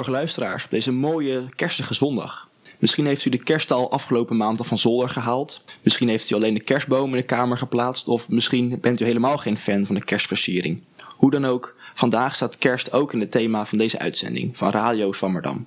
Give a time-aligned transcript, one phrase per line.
[0.00, 2.48] Goedemorgen luisteraars op deze mooie kerstige zondag.
[2.78, 5.62] Misschien heeft u de kerststal afgelopen maand al van zolder gehaald.
[5.82, 8.08] Misschien heeft u alleen de kerstboom in de kamer geplaatst.
[8.08, 10.80] Of misschien bent u helemaal geen fan van de kerstversiering.
[11.16, 15.12] Hoe dan ook, vandaag staat kerst ook in het thema van deze uitzending van Radio
[15.12, 15.66] Swammerdam.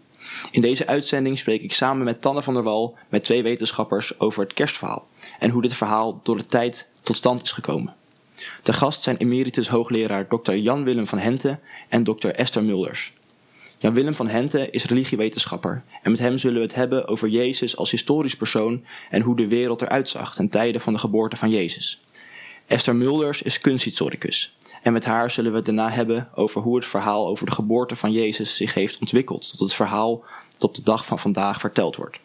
[0.52, 4.44] In deze uitzending spreek ik samen met Tanne van der Wal met twee wetenschappers over
[4.44, 5.08] het kerstverhaal.
[5.40, 7.94] En hoe dit verhaal door de tijd tot stand is gekomen.
[8.64, 10.54] De gast zijn emeritus hoogleraar Dr.
[10.54, 11.60] Jan Willem van Hente
[11.90, 12.28] en Dr.
[12.28, 13.14] Esther Mulders.
[13.84, 17.78] Jan Willem van Hente is religiewetenschapper en met hem zullen we het hebben over Jezus
[17.78, 21.50] als historisch persoon en hoe de wereld eruit zag ten tijde van de geboorte van
[21.50, 22.02] Jezus.
[22.68, 26.86] Esther Mulders is kunsthistoricus en met haar zullen we het daarna hebben over hoe het
[26.86, 30.84] verhaal over de geboorte van Jezus zich heeft ontwikkeld tot het verhaal dat op de
[30.84, 32.20] dag van vandaag verteld wordt.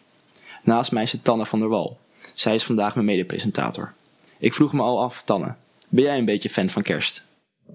[0.63, 1.97] Naast mij zit Tanne van der Wal.
[2.33, 3.93] Zij is vandaag mijn medepresentator.
[4.37, 5.55] Ik vroeg me al af, Tanne,
[5.89, 7.27] ben jij een beetje fan van kerst?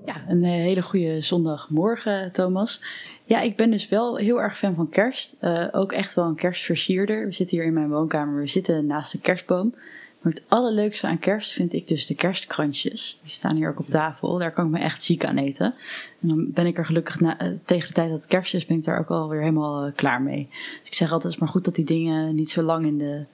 [0.05, 2.81] Ja, een eh, hele goede zondagmorgen, Thomas.
[3.25, 5.37] Ja, ik ben dus wel heel erg fan van kerst.
[5.41, 7.27] Uh, ook echt wel een kerstversierder.
[7.27, 9.75] We zitten hier in mijn woonkamer, we zitten naast de kerstboom.
[10.21, 13.19] Maar het allerleukste aan kerst vind ik dus de kerstkrantjes.
[13.23, 14.39] Die staan hier ook op tafel.
[14.39, 15.75] Daar kan ik me echt ziek aan eten.
[16.21, 18.67] En dan ben ik er gelukkig na, uh, tegen de tijd dat het kerst is,
[18.67, 20.49] ben ik daar ook alweer helemaal uh, klaar mee.
[20.51, 22.99] Dus ik zeg altijd, het is maar goed dat die dingen niet zo lang in
[22.99, 23.25] de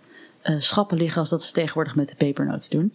[0.58, 2.92] schappen liggen als dat ze tegenwoordig met de pepernoten doen.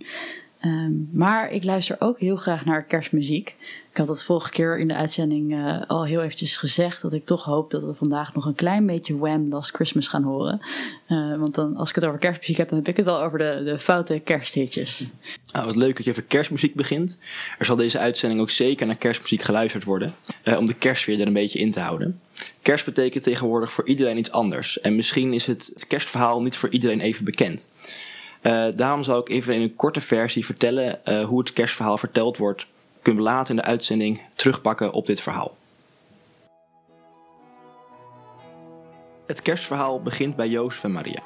[0.66, 3.55] Um, maar ik luister ook heel graag naar kerstmuziek.
[3.91, 7.25] Ik had dat vorige keer in de uitzending uh, al heel eventjes gezegd dat ik
[7.25, 9.49] toch hoop dat we vandaag nog een klein beetje Wham!
[9.49, 10.59] Last Christmas gaan horen.
[11.09, 13.38] Uh, want dan, als ik het over kerstmuziek heb, dan heb ik het wel over
[13.38, 15.03] de, de foute kersthitjes.
[15.52, 17.17] Nou, wat leuk dat je over kerstmuziek begint.
[17.59, 21.27] Er zal deze uitzending ook zeker naar kerstmuziek geluisterd worden, uh, om de kerstfeer er
[21.27, 22.20] een beetje in te houden.
[22.61, 24.81] Kerst betekent tegenwoordig voor iedereen iets anders.
[24.81, 27.67] En misschien is het kerstverhaal niet voor iedereen even bekend.
[28.45, 32.38] Uh, daarom zal ik even in een korte versie vertellen uh, hoe het kerstverhaal verteld
[32.38, 32.66] wordt.
[33.02, 35.58] Kunnen we later in de uitzending terugpakken op dit verhaal.
[39.28, 41.22] Het kerstverhaal begint bij Jozef en Maria,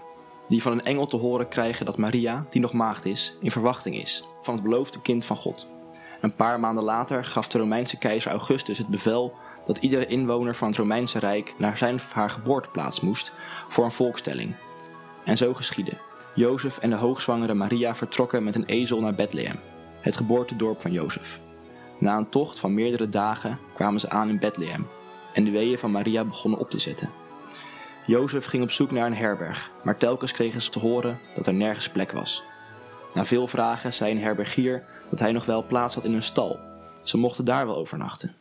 [0.47, 4.01] die van een engel te horen krijgen dat Maria, die nog maagd is, in verwachting
[4.01, 5.67] is van het beloofde kind van God.
[6.21, 9.33] Een paar maanden later gaf de Romeinse keizer Augustus het bevel
[9.65, 13.31] dat iedere inwoner van het Romeinse Rijk naar zijn of haar geboorteplaats moest
[13.67, 14.53] voor een volkstelling.
[15.23, 16.08] En zo geschiedde.
[16.35, 19.59] Jozef en de hoogzwangere Maria vertrokken met een ezel naar Bethlehem,
[20.01, 21.39] het geboortedorp van Jozef.
[21.97, 24.87] Na een tocht van meerdere dagen kwamen ze aan in Bethlehem
[25.33, 27.09] en de weeën van Maria begonnen op te zetten.
[28.05, 31.53] Jozef ging op zoek naar een herberg, maar telkens kregen ze te horen dat er
[31.53, 32.43] nergens plek was.
[33.13, 36.59] Na veel vragen zei een herbergier dat hij nog wel plaats had in een stal.
[37.03, 38.35] Ze mochten daar wel overnachten.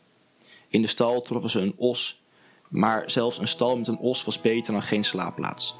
[0.67, 2.21] In de stal troffen ze een os,
[2.67, 5.75] maar zelfs een stal met een os was beter dan geen slaapplaats.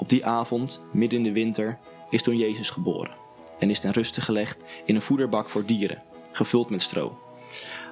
[0.00, 1.78] Op die avond, midden in de winter,
[2.10, 3.10] is toen Jezus geboren
[3.58, 7.18] en is ten ruste gelegd in een voederbak voor dieren, gevuld met stro.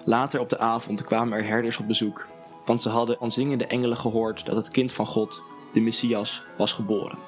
[0.04, 2.26] Later op de avond kwamen er herders op bezoek,
[2.64, 5.42] want ze hadden aan zingende engelen gehoord dat het kind van God,
[5.72, 7.18] de Messias, was geboren.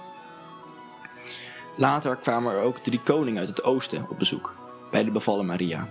[1.77, 4.55] Later kwamen er ook drie koningen uit het oosten op bezoek,
[4.91, 5.89] bij de bevallen Maria.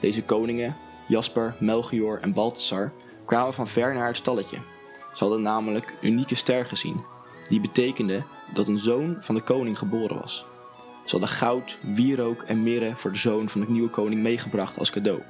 [0.00, 0.76] Deze koningen,
[1.08, 2.92] Jasper, Melchior en Balthasar,
[3.24, 4.58] kwamen van ver naar het stalletje.
[5.14, 7.18] Ze hadden namelijk een unieke ster gezien
[7.50, 8.22] die betekende
[8.54, 10.44] dat een zoon van de koning geboren was.
[11.04, 14.90] Ze hadden goud, wierook en mirre voor de zoon van de nieuwe koning meegebracht als
[14.90, 15.22] cadeau.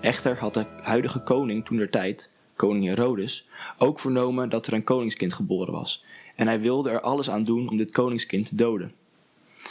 [0.00, 3.48] Echter had de huidige koning toen der tijd, koning Herodes,
[3.78, 7.68] ook vernomen dat er een koningskind geboren was, en hij wilde er alles aan doen
[7.68, 8.92] om dit koningskind te doden.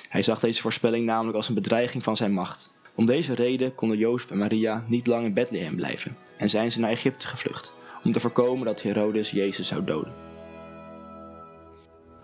[0.09, 2.73] Hij zag deze voorspelling namelijk als een bedreiging van zijn macht.
[2.95, 6.79] Om deze reden konden Jozef en Maria niet lang in Bethlehem blijven en zijn ze
[6.79, 10.34] naar Egypte gevlucht, om te voorkomen dat Herodes Jezus zou doden.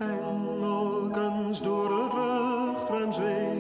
[0.01, 3.50] Engelkens door het luchtruim zwevend,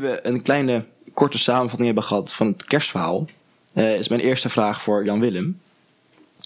[0.00, 3.26] We een kleine korte samenvatting hebben gehad van het kerstverhaal,
[3.74, 5.60] eh, is mijn eerste vraag voor Jan Willem.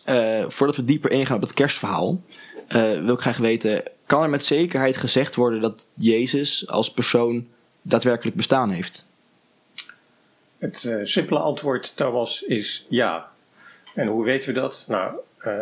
[0.05, 2.23] Eh, voordat we dieper ingaan op het kerstverhaal,
[2.69, 7.47] eh, wil ik graag weten: kan er met zekerheid gezegd worden dat Jezus als persoon
[7.83, 9.07] daadwerkelijk bestaan heeft?
[10.59, 13.29] Het simpele antwoord, Thomas, is ja.
[13.95, 14.85] En hoe weten we dat?
[14.89, 15.15] Nou,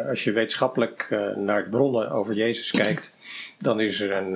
[0.09, 1.07] als je wetenschappelijk
[1.37, 3.15] naar de bronnen over Jezus kijkt,
[3.59, 4.35] dan is er een,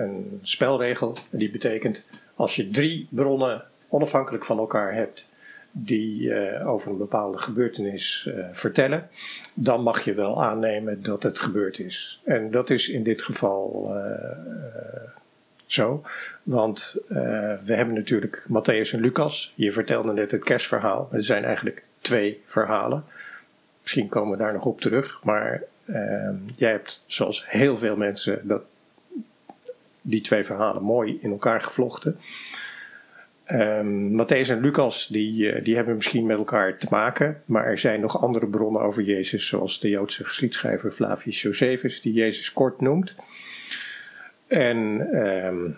[0.00, 1.16] een spelregel.
[1.30, 2.04] Die betekent
[2.36, 5.28] als je drie bronnen onafhankelijk van elkaar hebt
[5.70, 9.08] die eh, over een bepaalde gebeurtenis eh, vertellen,
[9.54, 12.20] dan mag je wel aannemen dat het gebeurd is.
[12.24, 15.10] En dat is in dit geval eh,
[15.66, 16.02] zo.
[16.42, 19.52] Want we hebben natuurlijk Matthäus en Lucas.
[19.54, 21.08] Je vertelde net het kerstverhaal.
[21.12, 23.04] Er zijn eigenlijk twee verhalen.
[23.82, 25.20] Misschien komen we daar nog op terug.
[25.24, 28.62] Maar eh, jij hebt, zoals heel veel mensen, dat,
[30.08, 32.18] die twee verhalen mooi in elkaar gevlochten.
[33.44, 37.78] Ehm Matthäus en Lucas die, eh, die hebben misschien met elkaar te maken, maar er
[37.78, 42.80] zijn nog andere bronnen over Jezus, zoals de Joodse geschiedschrijver Flavius Josephus, die Jezus kort
[42.80, 43.14] noemt.
[44.46, 45.70] En ehm,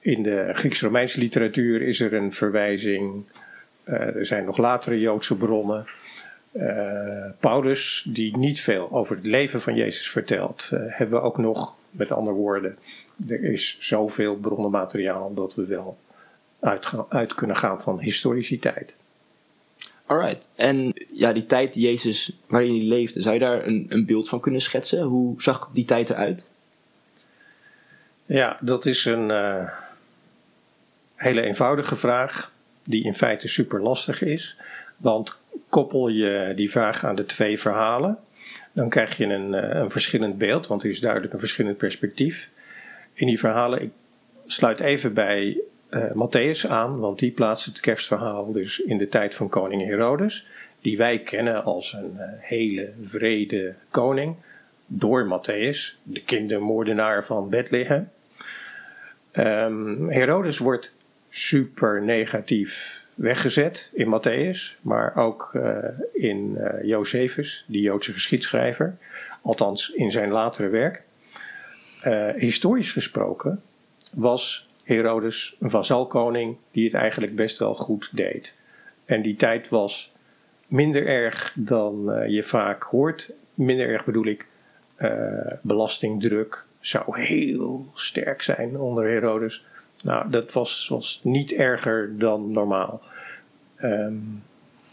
[0.00, 3.24] in de Grieks-Romeinse literatuur is er een verwijzing.
[3.84, 5.86] eh, er zijn nog latere Joodse bronnen.
[6.52, 11.76] Eh, Paulus, die niet veel over het leven van Jezus vertelt, hebben we ook nog,
[11.90, 12.78] met andere woorden,
[13.26, 15.98] er is zoveel bronnenmateriaal dat we wel
[16.60, 18.94] uit, uit kunnen gaan van historiciteit.
[20.06, 20.48] Alright.
[20.54, 24.28] En ja, die tijd die Jezus, waarin hij leefde, zou je daar een, een beeld
[24.28, 25.02] van kunnen schetsen?
[25.02, 26.46] Hoe zag die tijd eruit?
[28.26, 29.68] Ja, dat is een eh,
[31.14, 32.52] hele eenvoudige vraag,
[32.84, 34.56] die in feite super lastig is.
[34.96, 35.38] Want
[35.68, 38.18] koppel je die vraag aan de twee verhalen,
[38.72, 42.50] dan krijg je een, eh, een verschillend beeld, want er is duidelijk een verschillend perspectief.
[43.18, 43.90] In die verhalen, ik
[44.46, 49.34] sluit even bij eh Matthäus aan, want die plaatst het kerstverhaal dus in de tijd
[49.34, 50.46] van koning Herodes,
[50.80, 54.36] die wij kennen als een eh, hele vrede koning,
[54.86, 58.10] door Matthäus, de kindermoordenaar van Bethlehem.
[59.30, 60.94] Ehm, Herodes wordt
[61.28, 65.78] super negatief weggezet in Matthäus, maar ook eh,
[66.12, 68.96] in Josephus, die Joodse geschiedschrijver,
[69.42, 71.02] althans in zijn latere werk.
[72.00, 73.62] Eh, historisch gesproken
[74.12, 78.54] was Herodes een vazalkoning die het eigenlijk best wel goed deed.
[79.04, 80.12] En die tijd was
[80.66, 83.32] minder erg dan eh, je vaak hoort.
[83.54, 84.48] Minder erg bedoel ik,
[84.96, 89.66] eh, belastingdruk zou heel sterk zijn onder Herodes.
[90.02, 93.02] Nou, dat was, was niet erger dan normaal.
[93.76, 94.14] Ehm,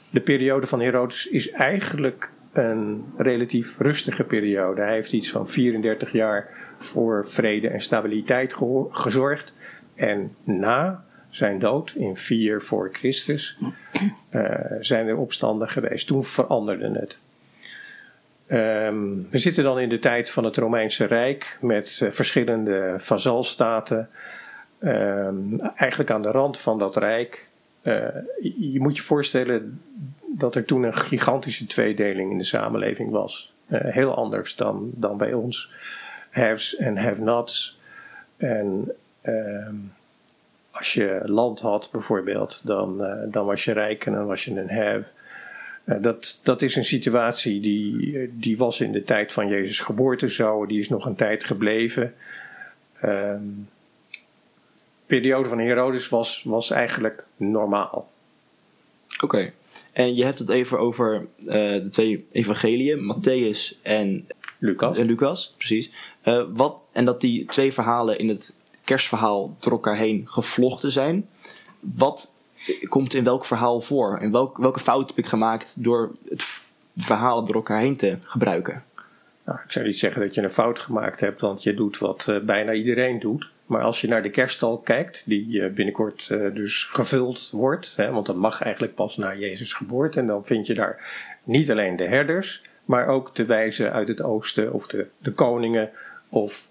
[0.10, 4.82] de periode van Herodes is eigenlijk een relatief rustige periode.
[4.82, 8.56] Hij heeft iets van 34 jaar voor vrede en stabiliteit
[8.90, 9.54] gezorgd.
[9.96, 13.58] En na zijn dood in 4 voor Christus
[14.30, 14.50] eh,
[14.80, 16.08] zijn er opstanden geweest.
[16.08, 17.18] Toen veranderde het.
[18.48, 24.10] Ehm, we zitten dan in de tijd van het Romeinse Rijk met eh, verschillende vazalstaten.
[24.80, 27.50] Ehm, eigenlijk aan de rand van dat rijk.
[27.82, 28.08] Eh,
[28.60, 29.82] je moet je voorstellen
[30.38, 33.54] dat er toen een gigantische tweedeling in de samenleving was.
[33.68, 35.72] Eh, heel anders dan, dan bij ons.
[36.30, 37.80] Haves en have-nots.
[38.38, 38.92] En
[39.22, 39.76] ehm,
[40.72, 44.60] als je land had bijvoorbeeld, dan, eh, dan was je rijk en dan was je
[44.60, 45.06] een have.
[45.84, 50.30] Eh, dat, dat is een situatie die, die was in de tijd van Jezus' geboorte
[50.30, 50.66] zo.
[50.66, 52.14] Die is nog een tijd gebleven.
[53.02, 53.44] Ehm,
[54.12, 58.10] de periode van Herodes was, was eigenlijk normaal.
[59.24, 59.52] Oké.
[59.92, 64.28] En je hebt het even over eh, de twee evangeliën, Matthäus en,
[64.58, 64.98] Lucas?
[64.98, 65.92] en Lucas, precies.
[66.22, 68.54] Eh, wat, en dat die twee verhalen in het
[68.84, 71.30] kerstverhaal door elkaar heen gevlochten zijn.
[71.80, 72.32] Wat
[72.90, 74.18] komt in welk verhaal voor?
[74.18, 76.44] En welk, welke fout heb ik gemaakt door het
[76.98, 78.84] verhaal door elkaar heen te gebruiken?
[79.46, 82.28] Nou, ik zou niet zeggen dat je een fout gemaakt hebt, want je doet wat
[82.28, 83.50] eh, bijna iedereen doet.
[83.66, 88.12] Maar als je naar de kerststal kijkt, die eh, binnenkort eh, dus gevuld wordt, hè,
[88.12, 91.00] want dat mag eigenlijk pas na Jezus geboorte, en dan vind je daar
[91.44, 95.90] niet alleen de herders, maar ook de wijzen uit het oosten, of de, de koningen,
[96.30, 96.68] of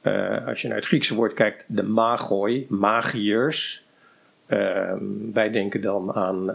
[0.00, 3.86] eh, als je naar het Griekse woord kijkt, de magoi, magiërs.
[4.46, 5.02] Ehm,
[5.32, 6.52] wij denken dan aan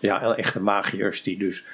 [0.00, 1.64] ja, echte magiërs die dus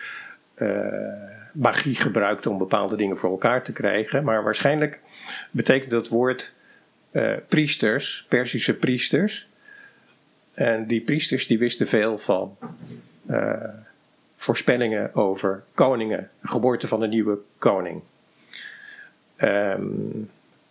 [1.53, 4.25] magie gebruikt om bepaalde dingen voor elkaar te krijgen.
[4.25, 5.01] Maar waarschijnlijk
[5.51, 6.55] betekent dat woord
[7.11, 9.49] eh, priesters, Persische priesters.
[10.55, 12.57] En die priesters die wisten veel van
[13.27, 13.53] eh,
[14.37, 18.03] voorspellingen over koningen, geboorte van een nieuwe koning.
[19.37, 19.83] Ehm,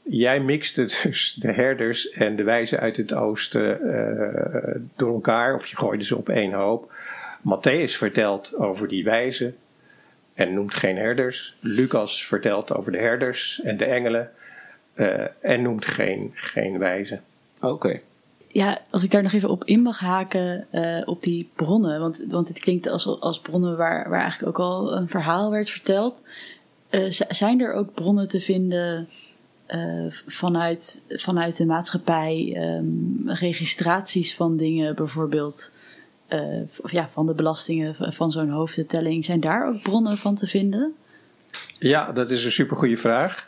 [0.01, 5.65] jij mixte dus de herders en de wijzen uit het oosten eh, door elkaar, of
[5.65, 6.93] je gooide ze op één hoop.
[7.39, 9.55] Matthäus vertelt over die wijzen
[10.33, 11.57] en noemt geen herders.
[11.59, 14.31] Lucas vertelt over de herders en de engelen
[14.97, 17.21] eh, en noemt geen, geen wijzen.
[17.61, 17.99] Oké.
[18.47, 21.99] ja, als ik daar nog even op in mag haken, eh, op die bronnen.
[21.99, 25.69] Want, want het klinkt als, als bronnen waar, waar eigenlijk ook al een verhaal werd
[25.69, 26.23] verteld.
[26.89, 29.07] Eh, zijn er ook bronnen te vinden
[29.65, 32.53] eh, vanuit, vanuit de maatschappij?
[32.55, 35.71] ehm, registraties van dingen bijvoorbeeld,
[36.27, 36.41] eh,
[36.81, 39.25] of ja, van de belastingen van, van zo'n hoofdtelling.
[39.25, 40.95] Zijn daar ook bronnen van te vinden?
[41.79, 43.45] Ja, dat is een supergoeie vraag.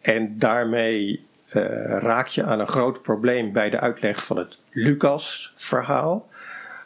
[0.00, 1.62] En daarmee eh,
[1.98, 6.28] raak je aan een groot probleem bij de uitleg van het Lucas-verhaal.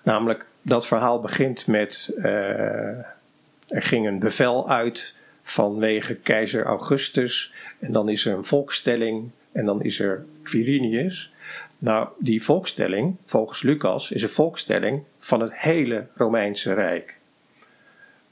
[0.02, 2.99] Namelijk, dat verhaal begint met: eh,
[3.68, 7.52] er ging een bevel uit vanwege keizer Augustus.
[7.78, 11.33] En dan is er een volkstelling en dan is er Quirinius.
[11.78, 17.18] Nou, die volkstelling, volgens Lucas, is een volkstelling van het hele Romeinse Rijk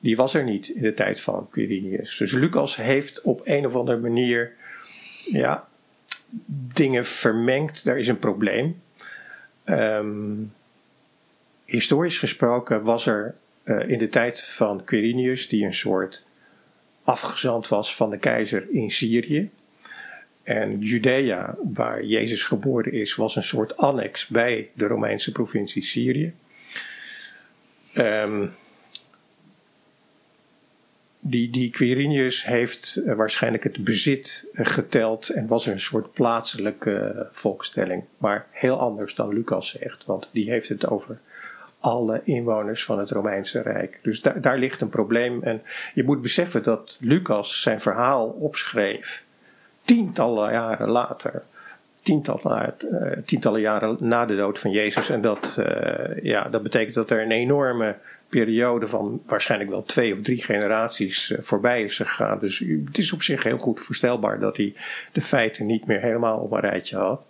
[0.03, 2.17] die was er niet in de tijd van Quirinius.
[2.17, 4.53] Dus Lucas heeft op een of andere manier
[5.25, 5.69] ja,
[6.75, 7.85] dingen vermengd.
[7.85, 8.83] Daar is een probleem.
[9.65, 10.35] Ehm,
[11.65, 16.27] historisch gesproken was er eh, in de tijd van Quirinius, die een soort
[17.05, 19.51] afgezant was van de keizer in Syrië.
[20.43, 26.35] En Judea, waar Jezus geboren is, was een soort annex bij de Romeinse provincie Syrië.
[27.93, 28.47] Ehm,
[31.25, 36.97] die, die Quirinius heeft eh, waarschijnlijk het bezit eh, geteld en was een soort plaatselijke
[36.97, 38.05] eh, volkstelling.
[38.19, 41.19] Maar heel anders dan Lucas zegt, want die heeft het over
[41.79, 43.99] alle inwoners van het Romeinse Rijk.
[44.03, 45.43] Dus daar daar ligt een probleem.
[45.43, 45.63] En
[45.95, 49.25] je moet beseffen dat Lucas zijn verhaal opschreef
[49.85, 51.43] tientallen jaren later.
[52.03, 55.11] Tientallen, eh, tientallen jaren na de dood van Jezus.
[55.11, 57.97] En dat, eh, ja, dat betekent dat er een enorme
[58.29, 62.39] periode van waarschijnlijk wel twee of drie generaties eh, voorbij is gegaan.
[62.39, 64.75] Dus het is op zich heel goed voorstelbaar dat hij
[65.13, 67.27] de feiten niet meer helemaal op een rijtje had.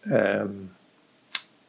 [0.00, 0.48] Ehm,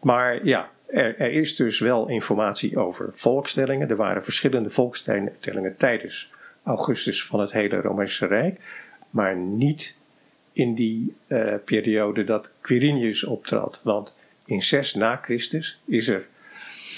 [0.02, 3.90] maar ja, er, er is dus wel informatie over volkstellingen.
[3.90, 8.60] Er waren verschillende volkstellingen tijdens Augustus van het hele Romeinse Rijk,
[9.10, 9.96] maar niet
[10.56, 13.82] in die eh, periode dat Quirinius optrad.
[13.84, 16.28] Want in 6 na Christus is er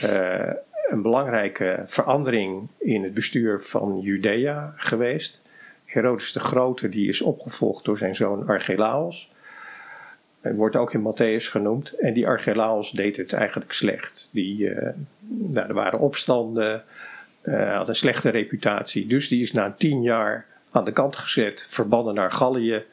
[0.01, 0.53] eh,
[0.89, 5.41] een belangrijke verandering in het bestuur van Judea geweest.
[5.85, 9.31] Herodes de Grote die is opgevolgd door zijn zoon Archelaos.
[10.41, 11.89] Hij wordt ook in Matthäus genoemd.
[11.99, 14.29] En die Archelaos deed het eigenlijk slecht.
[14.33, 14.93] Die, eh,
[15.27, 16.83] nou, er waren opstanden,
[17.47, 19.07] had een slechte reputatie.
[19.07, 22.83] Dus die is na tien jaar aan de kant gezet, verbannen naar Gallië.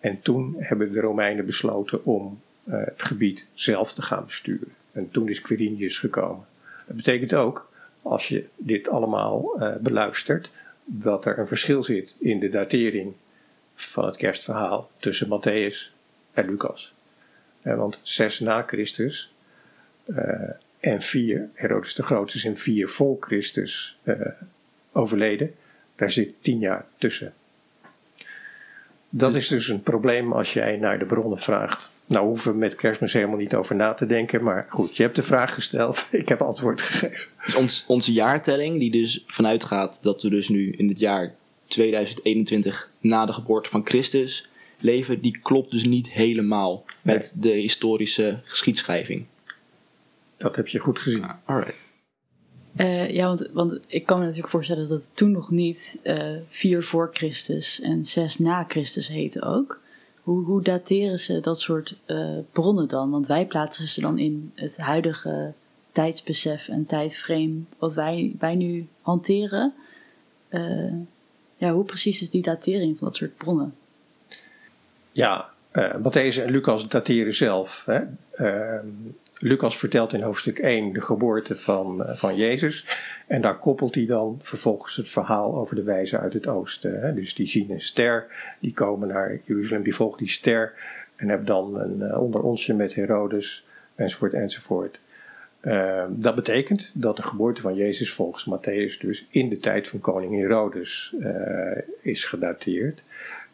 [0.00, 4.74] En toen hebben de Romeinen besloten om eh, het gebied zelf te gaan besturen.
[4.92, 6.46] En toen is Quirinius gekomen.
[6.86, 7.70] Dat betekent ook,
[8.02, 10.50] als je dit allemaal eh, beluistert,
[10.84, 13.12] dat er een verschil zit in de datering
[13.74, 15.94] van het kerstverhaal tussen Matthäus
[16.32, 16.94] en Lucas.
[17.62, 19.32] Eh, want 6 na Christus
[20.80, 23.98] en 4, Herodes de Grote is in 4 voor Christus
[24.92, 25.54] overleden,
[25.94, 27.34] daar zit 10 jaar tussen.
[29.10, 31.90] Dat is dus een probleem als jij naar de bronnen vraagt.
[32.06, 34.42] Nou hoeven we met kerstmis helemaal niet over na te denken.
[34.42, 36.06] Maar goed, je hebt de vraag gesteld.
[36.10, 37.28] Ik heb antwoord gegeven.
[37.44, 41.34] Dus ons, onze jaartelling, die dus vanuit gaat dat we dus nu in het jaar
[41.66, 44.48] 2021 na de geboorte van Christus
[44.78, 49.24] leven, die klopt dus niet helemaal met de historische geschiedschrijving.
[50.36, 51.24] Dat heb je goed gezien.
[51.44, 51.87] Alright.
[52.78, 56.36] Eh, ja, want, want ik kan me natuurlijk voorstellen dat het toen nog niet eh
[56.48, 59.80] 4 voor Christus en 6 na Christus heette ook.
[60.22, 63.10] Hoe, hoe dateren ze dat soort eh, bronnen dan?
[63.10, 65.52] Want wij plaatsen ze dan in het huidige
[65.92, 69.72] tijdsbesef en tijdframe wat wij, wij nu hanteren.
[71.56, 73.74] Ja, hoe precies is die datering van dat soort bronnen?
[75.12, 77.84] Ja, eh Matthäus en Lucas dateren zelf.
[77.86, 78.00] Hè.
[78.30, 78.80] Eh,
[79.38, 82.86] Lucas vertelt in hoofdstuk 1 de geboorte van, eh, van Jezus.
[83.26, 87.14] En daar koppelt hij dan vervolgens het verhaal over de wijzen uit het oosten.
[87.14, 88.26] Dus die zien een ster,
[88.60, 90.72] die komen naar Jeruzalem, die volgen die ster.
[91.16, 94.98] En hebben dan een eh, onderonsje met Herodes, enzovoort, enzovoort.
[95.60, 100.00] Eh, dat betekent dat de geboorte van Jezus volgens Matthäus dus in de tijd van
[100.00, 103.02] koning Herodes eh, is gedateerd.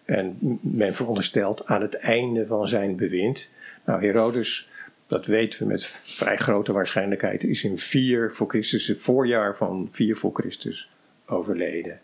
[0.05, 3.51] En men veronderstelt aan het einde van zijn bewind.
[3.85, 4.71] Nou, Herodes,
[5.07, 9.89] dat weten we met vrij grote waarschijnlijkheid, is in 4 voor Christus, het voorjaar van
[9.93, 10.91] 4 voor Christus,
[11.27, 12.01] overleden.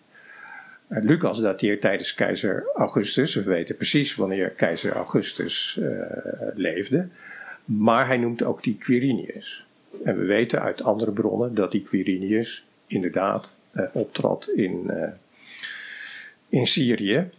[0.90, 3.34] En Lucas dateert tijdens keizer Augustus.
[3.34, 5.90] We weten precies wanneer keizer Augustus eh,
[6.54, 7.08] leefde.
[7.64, 9.66] Maar hij noemt ook die Quirinius.
[10.04, 15.08] En we weten uit andere bronnen dat die Quirinius inderdaad eh, optrad in, eh,
[16.48, 17.30] in Syrië.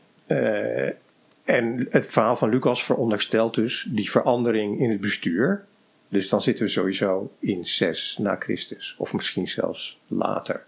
[1.43, 5.65] En het verhaal van Lucas veronderstelt dus die verandering in het bestuur.
[6.07, 10.63] Dus dan zitten we sowieso in 6 na Christus, of misschien zelfs later.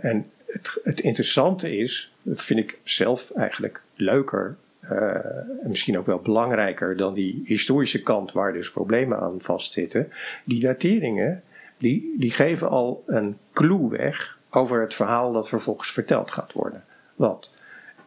[0.00, 5.14] En het, het interessante is, dat vind ik zelf eigenlijk leuker eh,
[5.62, 10.12] en misschien ook wel belangrijker dan die historische kant waar dus problemen aan vastzitten.
[10.44, 11.42] Die dateringen,
[11.76, 16.84] die, die geven al een clue weg over het verhaal dat vervolgens verteld gaat worden.
[17.14, 17.56] Want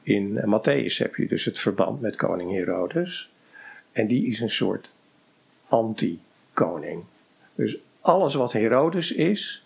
[0.03, 3.31] in Matthäus heb je dus het verband met koning Herodes.
[3.91, 4.89] En die is een soort
[5.67, 7.03] anti-koning.
[7.55, 9.65] Dus alles wat Herodes is,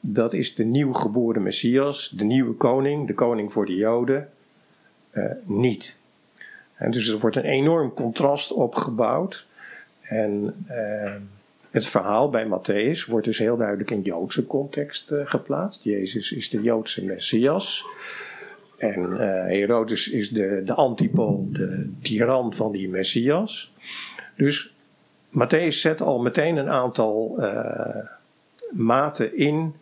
[0.00, 4.30] dat is de nieuw geboren Messias, de nieuwe koning, de koning voor de Joden,
[5.10, 5.96] eh, niet.
[6.74, 9.46] En dus er wordt een enorm contrast opgebouwd.
[10.00, 11.14] En eh,
[11.70, 15.84] het verhaal bij Matthäus wordt dus heel duidelijk in Joodse context eh, geplaatst.
[15.84, 17.84] Jezus is de Joodse Messias.
[18.76, 23.72] En eh, Herodes is de, de antipool, de tiran van die Messias.
[24.36, 24.74] Dus
[25.30, 28.06] Matthäus zet al meteen een aantal eh,
[28.70, 29.74] maten in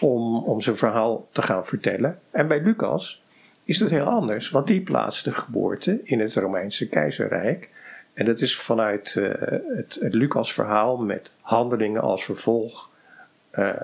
[0.00, 2.18] om, om zijn verhaal te gaan vertellen.
[2.30, 3.22] En bij Lucas
[3.64, 7.70] is dat heel anders, want die plaatst de geboorte in het Romeinse keizerrijk.
[8.14, 9.30] En dat is vanuit eh,
[9.76, 12.90] het, Lucas-verhaal met handelingen als vervolg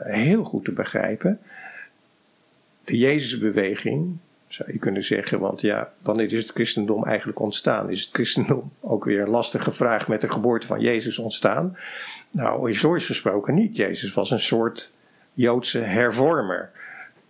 [0.04, 1.40] heel goed te begrijpen.
[2.84, 7.90] De Jezusbeweging, zou je kunnen zeggen, want ja, wanneer is het christendom eigenlijk ontstaan?
[7.90, 11.76] Is het christendom ook weer een lastige vraag met de geboorte van Jezus ontstaan?
[12.30, 13.76] Nou, historisch gesproken niet.
[13.76, 14.94] Jezus was een soort
[15.32, 16.70] Joodse hervormer.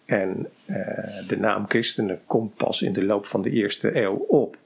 [0.05, 0.77] En eh,
[1.29, 4.57] de naam christenen komt pas in de loop van de eerste eeuw op.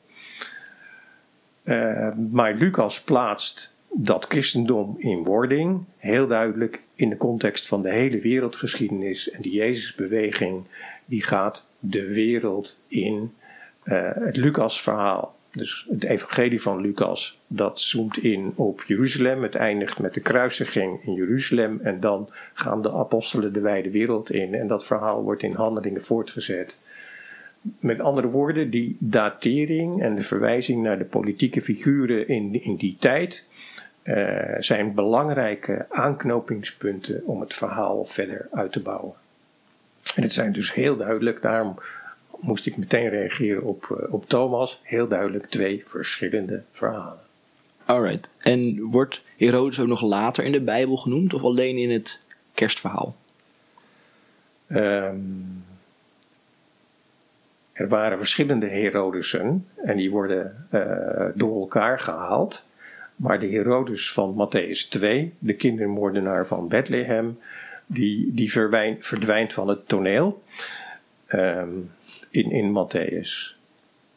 [1.63, 7.91] Eh, maar Lucas plaatst dat christendom in wording heel duidelijk in de context van de
[7.91, 9.31] hele wereldgeschiedenis.
[9.31, 10.65] En die Jezusbeweging
[11.05, 13.33] die gaat de wereld in.
[13.83, 19.43] Eh, het Lucas-verhaal, dus het evangelie van Lucas, dat zoomt in op Jeruzalem.
[19.43, 21.81] Het eindigt met de kruisiging in Jeruzalem.
[21.83, 24.55] En dan gaan de apostelen de wijde wereld in.
[24.55, 26.77] En dat verhaal wordt in handelingen voortgezet.
[27.79, 32.97] Met andere woorden, die datering en de verwijzing naar de politieke figuren in, in die
[32.99, 33.47] tijd
[34.03, 39.15] eh, zijn belangrijke aanknopingspunten om het verhaal verder uit te bouwen.
[40.15, 41.79] En het zijn dus heel duidelijk, daarom
[42.41, 47.21] moest ik meteen reageren op, eh, op Thomas, heel duidelijk twee verschillende verhalen.
[47.85, 48.29] Alright.
[48.39, 52.21] En wordt Herodes ook nog later in de Bijbel genoemd of alleen in het
[52.55, 53.17] kerstverhaal?
[54.67, 55.17] Ehm,
[57.73, 62.65] er waren verschillende Herodesen en die worden eh, door elkaar gehaald.
[63.17, 67.39] Maar de Herodes van Matthäus 2, de kindermoordenaar van Bethlehem,
[67.93, 70.43] die, die verdwijn- verdwijnt van het toneel
[71.27, 71.69] ehm,
[72.31, 73.57] in, in Matthäus.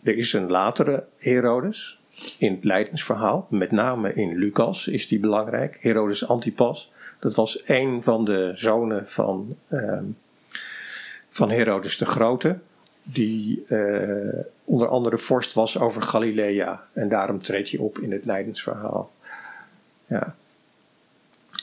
[0.04, 2.00] Er is een latere Herodes
[2.38, 5.78] in het Leidensverhaal, met name in Lucas is die belangrijk.
[5.82, 10.04] Herodes Antipas, dat was een van de zonen van, ehm,
[11.30, 12.58] van Herodes de Grote,
[13.04, 16.84] die eh, onder andere vorst was over Galilea.
[16.94, 19.12] En daarom treedt hij op in het Leidensverhaal.
[20.08, 20.36] Ja.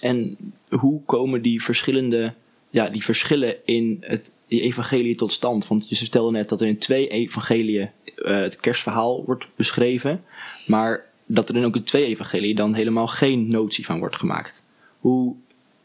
[0.02, 0.36] En
[0.68, 2.34] hoe komen die verschillende,
[2.70, 5.68] ja, die verschillen in het die evangelie tot stand?
[5.68, 10.24] Want je stelde net dat er in twee evangeliën eh, het kerstverhaal wordt beschreven,
[10.66, 14.64] maar dat er in ook in twee evangeliën dan helemaal geen notie van wordt gemaakt.
[14.98, 15.34] Hoe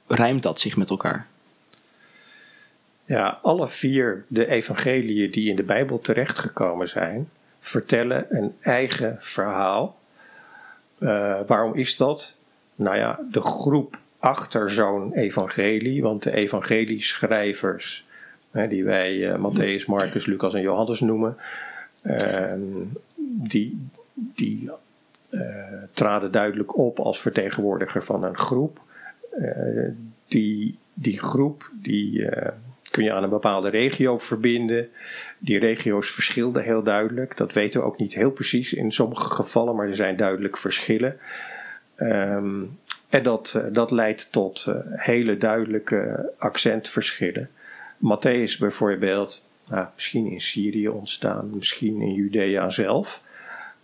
[0.08, 1.28] rijmt dat zich met elkaar?
[3.06, 9.98] Ja, alle vier de evangeliën die in de Bijbel terechtgekomen zijn, vertellen een eigen verhaal.
[10.98, 12.38] Eh, waarom is dat?
[12.76, 18.06] Nou ja, de groep achter zo'n evangelie, want de evangelieschrijvers,
[18.70, 21.38] die wij eh, Matthäus, Marcus, Lucas en Johannes noemen,
[22.02, 22.62] ehm,
[23.50, 24.70] die, die
[25.30, 25.40] eh,
[25.92, 28.80] traden duidelijk op als vertegenwoordiger van een groep.
[29.32, 29.90] Eh,
[30.28, 32.30] die, die groep die,
[32.92, 34.90] kun je aan een bepaalde regio verbinden.
[35.38, 37.38] Die regio's verschilden heel duidelijk.
[37.38, 41.18] Dat weten we ook niet heel precies in sommige gevallen, maar er zijn duidelijk verschillen.
[41.96, 42.64] Ehm,
[43.10, 47.50] en dat, eh, dat leidt tot eh, hele duidelijke accentverschillen.
[47.98, 53.24] Matthäus bijvoorbeeld, nou, misschien in Syrië ontstaan, misschien in Judea zelf,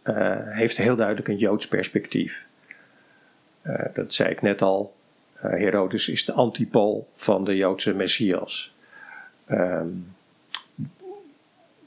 [0.02, 2.46] eh, heeft heel duidelijk een Joods perspectief.
[3.94, 4.96] Dat zei ik net al.
[5.38, 8.76] Herodes is de antipool van de Joodse Messias.
[9.46, 9.88] Ehm,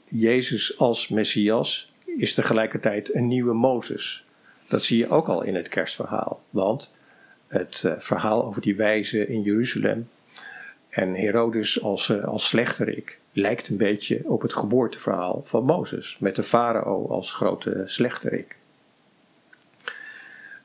[0.03, 4.25] Jezus als Messias is tegelijkertijd een nieuwe Mozes.
[4.67, 6.41] Dat zie je ook al in het kerstverhaal.
[6.49, 6.91] Want
[7.47, 10.09] het eh, verhaal over die wijze in Jeruzalem
[10.89, 16.17] en Herodes als, eh, als slechterik lijkt een beetje op het geboorteverhaal van Mozes.
[16.19, 18.55] Met de farao als grote slechterik.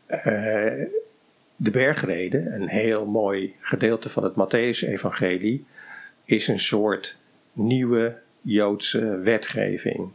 [0.06, 0.22] Eh,
[1.56, 5.64] de bergreden, een heel mooi gedeelte van het Matthäus-evangelie,
[6.24, 7.16] is een soort
[7.52, 10.10] nieuwe Joodse wetgeving.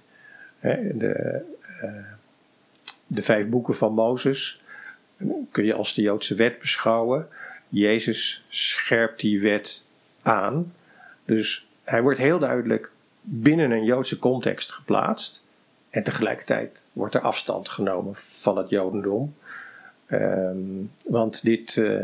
[0.61, 1.41] De,
[3.07, 4.61] de vijf boeken van Mozes
[5.51, 7.27] kun je als de Joodse wet beschouwen.
[7.69, 9.85] Jezus scherpt die wet
[10.21, 10.73] aan.
[11.25, 15.43] Dus hij wordt heel duidelijk binnen een Joodse context geplaatst.
[15.89, 19.35] En tegelijkertijd wordt er afstand genomen van het Jodendom.
[20.05, 20.57] Ehm,
[21.03, 22.03] want dit, eh,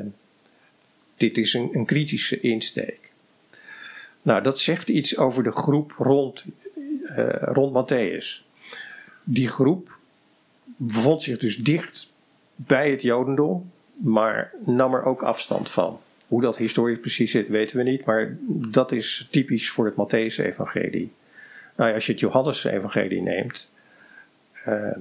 [1.16, 3.12] dit is een, een kritische insteek.
[4.22, 6.46] Nou, dat zegt iets over de groep rond,
[7.06, 8.44] eh, rond Matthäus.
[9.24, 9.98] Die groep
[10.76, 12.13] bevond zich dus dicht
[12.56, 16.00] bij het Jodendom, maar nam er ook afstand van.
[16.28, 21.12] Hoe dat historisch precies zit, weten we niet, maar dat is typisch voor het Matthäus-evangelie.
[21.76, 23.72] Nou als je het Johannes-evangelie neemt,
[24.66, 25.00] ehm,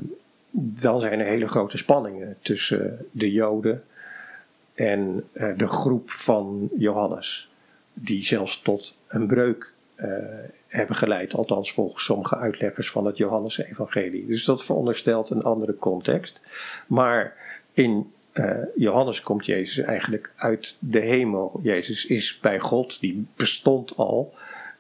[0.51, 3.85] dan zijn er hele grote spanningen tussen de Joden
[4.75, 7.51] en eh, de groep van Johannes,
[7.93, 9.75] die zelfs tot een breuk
[10.67, 14.27] hebben geleid, althans volgens sommige uitleggers van het Johannes-evangelie.
[14.27, 16.41] Dus dat veronderstelt een andere context.
[16.87, 17.37] Maar
[17.73, 21.61] in eh, Johannes komt Jezus eigenlijk uit de hemel.
[21.63, 24.35] Jezus is bij God, die bestond al.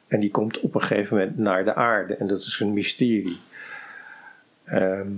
[0.06, 2.16] En die komt op een gegeven moment naar de aarde.
[2.16, 3.38] En dat is een mysterie.
[4.64, 5.08] Ehm,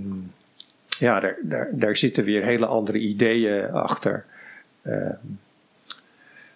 [0.99, 4.25] ja, daar, daar, daar zitten weer hele andere ideeën achter.
[4.81, 5.15] Ehm,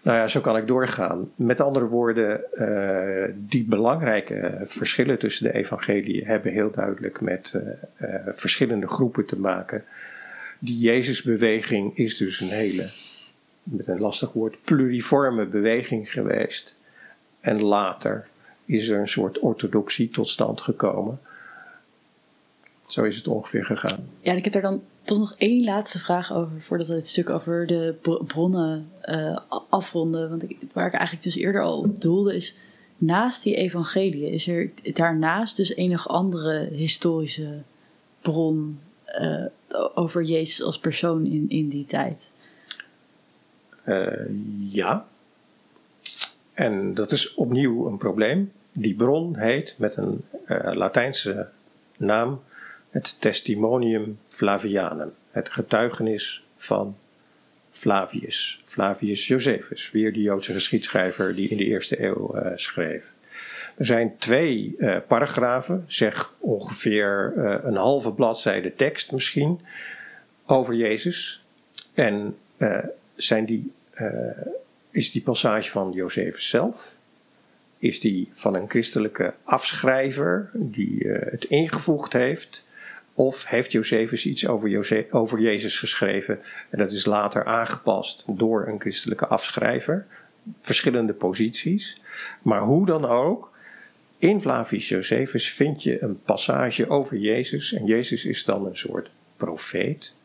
[0.02, 1.32] nou ja, zo kan ik doorgaan.
[1.36, 8.16] Met andere woorden, eh, die belangrijke verschillen tussen de evangelieën hebben heel duidelijk met eh,
[8.16, 9.84] eh, verschillende groepen te maken.
[10.60, 12.92] Die Jezusbeweging is dus een hele,
[13.64, 16.80] met een lastig woord, pluriforme beweging geweest.
[17.40, 18.28] En later
[18.66, 21.20] is er een soort orthodoxie tot stand gekomen.
[22.88, 24.10] Zo is het ongeveer gegaan.
[24.22, 27.30] Ja, ik heb daar dan toch nog één laatste vraag over, voordat we het stuk
[27.30, 29.38] over de br- bronnen eh,
[29.69, 30.30] afronden.
[30.30, 32.56] Want ik, waar ik eigenlijk dus eerder al op doelde is,
[32.98, 37.62] naast die evangeliën, is er daarnaast dus enig andere historische
[38.22, 39.45] bron eh,
[39.93, 42.32] over Jezus als persoon in, in die tijd.
[43.84, 44.08] Eh,
[44.60, 45.06] ja.
[46.54, 48.52] En dat is opnieuw een probleem.
[48.72, 50.24] Die bron heet met een
[50.72, 51.48] Latijnse
[51.98, 52.41] naam
[52.89, 55.13] het Testimonium Flavianum.
[55.32, 56.97] Het getuigenis van
[57.71, 58.63] Flavius.
[58.65, 63.04] Flavius Josephus, weer de Joodse geschiedschrijver die in de eerste eeuw eh, schreef.
[63.78, 69.62] Er zijn twee eh, paragrafen, zeg ongeveer eh, een halve bladzijde tekst misschien,
[70.45, 71.43] over Jezus.
[71.93, 72.38] En
[73.15, 73.71] zijn die,
[74.91, 76.91] is die passage van Josephus zelf?
[77.78, 82.65] Is die van een christelijke afschrijver die het ingevoegd heeft?
[83.19, 88.79] Of heeft Josephus iets over, over Jezus geschreven en dat is later aangepast door een
[88.79, 90.05] christelijke afschrijver?
[90.62, 92.01] Verschillende posities.
[92.41, 93.51] Maar hoe dan ook,
[94.17, 97.73] in Flavius Josephus vind je een passage over Jezus.
[97.73, 100.15] En Jezus is dan een soort profeet,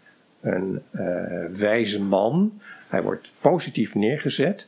[0.41, 1.05] een eh,
[1.51, 2.61] wijze man.
[2.89, 4.67] Hij wordt positief neergezet.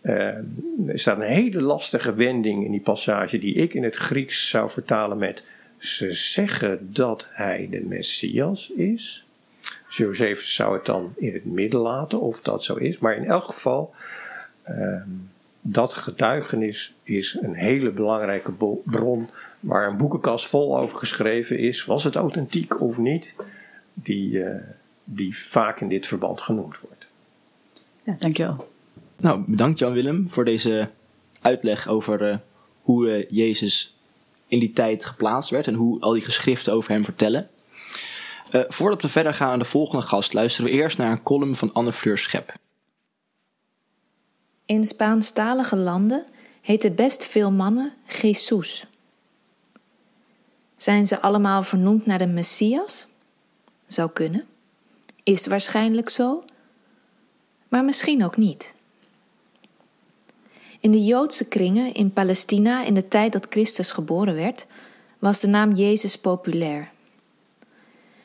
[0.00, 0.16] Eh,
[0.86, 4.70] er staat een hele lastige wending in die passage die ik in het Grieks zou
[4.70, 5.44] vertalen met
[5.84, 9.24] ze zeggen dat hij de Messias is.
[9.88, 12.98] Josephus zou het dan in het midden laten of dat zo is.
[12.98, 13.94] Maar in elk geval,
[14.62, 15.08] ehm,
[15.60, 18.52] dat getuigenis is een hele belangrijke
[18.84, 19.28] bron
[19.60, 21.84] waar een boekenkast vol over geschreven is.
[21.84, 23.34] Was het authentiek of niet?
[23.94, 24.62] Die, eh,
[25.04, 27.06] die vaak in dit verband genoemd wordt.
[28.02, 28.72] Ja, dankjewel.
[29.18, 30.88] Nou, bedankt Jan-Willem voor deze
[31.40, 32.36] uitleg over eh,
[32.82, 33.93] hoe eh, Jezus
[34.46, 37.50] in die tijd geplaatst werd en hoe al die geschriften over hem vertellen.
[38.50, 41.54] Eh, voordat we verder gaan aan de volgende gast, luisteren we eerst naar een column
[41.54, 42.54] van Anne Fleur Schep.
[44.66, 46.24] In Spaanstalige landen
[46.60, 48.86] heten best veel mannen Jesus.
[50.76, 53.06] Zijn ze allemaal vernoemd naar de Messias?
[53.86, 54.44] Zou kunnen.
[55.22, 56.44] Is waarschijnlijk zo.
[57.68, 58.74] Maar misschien ook niet.
[60.84, 64.66] In de Joodse kringen in Palestina in de tijd dat Christus geboren werd,
[65.18, 66.90] was de naam Jezus populair.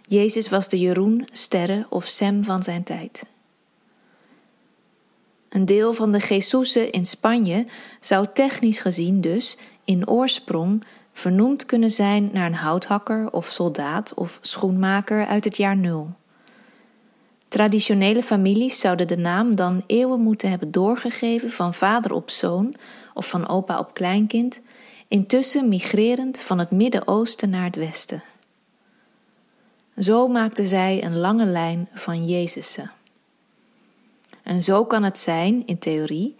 [0.08, 3.26] Jezus was de Jeroen, Sterre of Sem van zijn tijd.
[5.50, 7.66] Een deel van de Jesusen in Spanje
[8.00, 14.38] zou technisch gezien dus in oorsprong vernoemd kunnen zijn naar een houthakker of soldaat of
[14.42, 16.10] schoenmaker uit het jaar nul.
[17.50, 22.76] Traditionele families zouden de naam dan eeuwen moeten hebben doorgegeven van vader op zoon
[23.14, 24.62] of van opa op kleinkind,
[25.08, 28.24] intussen migrerend van het Midden-Oosten naar het Westen.
[29.98, 32.92] Zo maakten zij een lange lijn van Jezussen.
[34.44, 36.36] En zo kan het zijn, in theorie,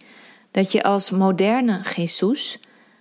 [0.50, 2.58] dat je als moderne Jesus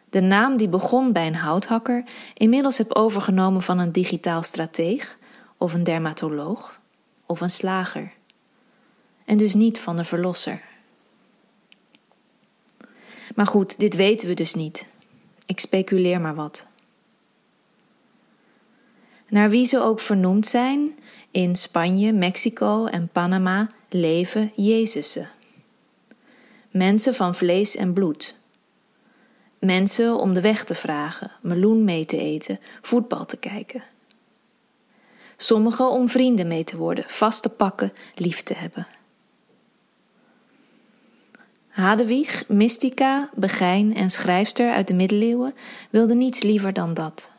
[0.09, 5.17] de naam die begon bij een houthakker inmiddels hebt overgenomen van een digitaal strateeg
[5.57, 6.78] of een dermatoloog
[7.29, 8.11] of een slager.
[9.25, 10.61] En dus niet van de verlosser.
[13.35, 14.85] Maar goed, dit weten we dus niet.
[15.45, 16.67] Ik speculeer maar wat.
[19.27, 20.99] Naar wie ze ook vernoemd zijn,
[21.31, 25.29] in Spanje, Mexico en Panama leven Jezusen.
[26.71, 28.35] Mensen van vlees en bloed.
[29.59, 33.83] Mensen om de weg te vragen, meloen mee te eten, voetbal te kijken.
[35.41, 38.87] Sommigen om vrienden mee te worden, vast te pakken, lief te hebben.
[41.67, 45.53] Hadewig, mystica, begijn en schrijfster uit de middeleeuwen
[45.89, 47.31] wilde niets liever dan dat.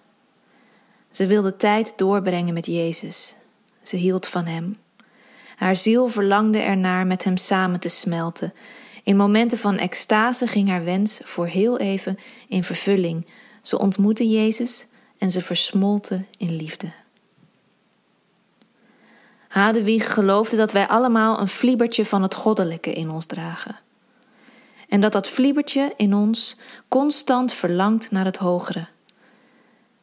[1.11, 3.35] Ze wilde tijd doorbrengen met Jezus.
[3.83, 4.75] Ze hield van Hem.
[5.57, 8.53] Haar ziel verlangde ernaar met Hem samen te smelten.
[9.03, 13.27] In momenten van extase ging haar wens voor heel even in vervulling.
[13.63, 14.87] Ze ontmoette Jezus
[15.19, 17.00] en ze versmolten in liefde.
[19.51, 23.79] Hadewig geloofde dat wij allemaal een vliebertje van het goddelijke in ons dragen.
[24.89, 26.57] En dat dat vliebertje in ons
[26.89, 28.87] constant verlangt naar het hogere.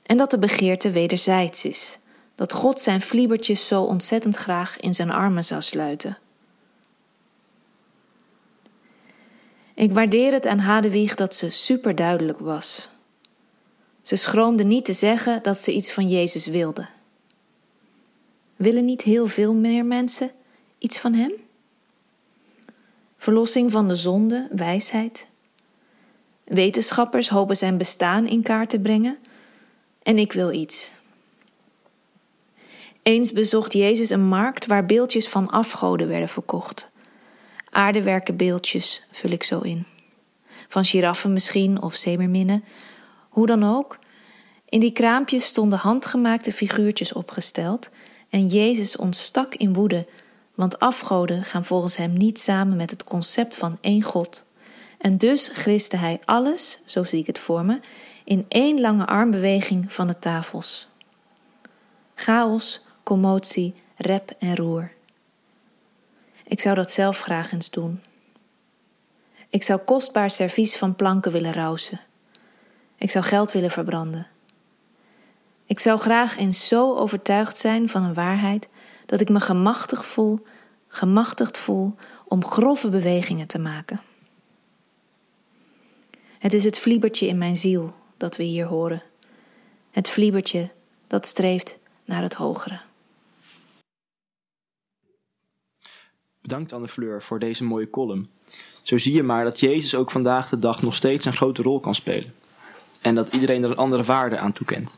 [0.04, 2.00] En dat de begeerte wederzijds is,
[2.36, 6.18] dat God zijn vliebertjes zo ontzettend graag in zijn armen zou sluiten.
[9.74, 12.90] Ik waardeer het aan Hadewig dat ze superduidelijk was.
[14.02, 16.88] Ze schroomde niet te zeggen dat ze iets van Jezus wilde.
[18.58, 20.32] Willen niet heel veel meer mensen
[20.78, 21.32] iets van Hem?
[23.18, 25.28] Verlossing van de zonde, wijsheid.
[26.44, 29.18] Wetenschappers hopen zijn bestaan in kaart te brengen.
[30.04, 30.94] En ik wil iets.
[33.02, 36.92] Eens bezocht Jezus een markt waar beeldjes van afgoden werden verkocht.
[37.70, 39.86] Aardewerken beeldjes vul ik zo in.
[40.68, 42.64] Van giraffen misschien of zeemerminnen.
[43.30, 44.00] Hoe dan ook.
[44.70, 47.90] In die kraampjes stonden handgemaakte figuurtjes opgesteld
[48.30, 50.08] en Jezus ontstak in woede,
[50.56, 54.46] want afgoden gaan volgens hem niet samen met het concept van één God.
[54.98, 57.80] En dus griste hij alles, zo zie ik het voor me,
[58.24, 60.88] in één lange armbeweging van de tafels.
[62.16, 64.92] Chaos, commotie, rep en roer.
[66.44, 68.02] Ik zou dat zelf graag eens doen.
[69.50, 72.00] Ik zou kostbaar servies van planken willen rousen.
[72.98, 74.28] Ik zou geld willen verbranden.
[75.68, 78.70] Ik zou graag eens zo overtuigd zijn van een waarheid
[79.06, 80.46] dat ik me gemachtigd voel,
[80.88, 84.02] gemachtigd voel om grove bewegingen te maken.
[86.40, 89.04] Het is het vliebertje in mijn ziel dat we hier horen.
[89.92, 90.72] Het vliebertje
[91.08, 92.80] dat streeft naar het hogere.
[96.42, 98.30] Bedankt Anne Fleur voor deze mooie column.
[98.82, 101.80] Zo zie je maar dat Jezus ook vandaag de dag nog steeds een grote rol
[101.80, 102.34] kan spelen.
[103.02, 104.98] En dat iedereen er een andere waarde aan toekent.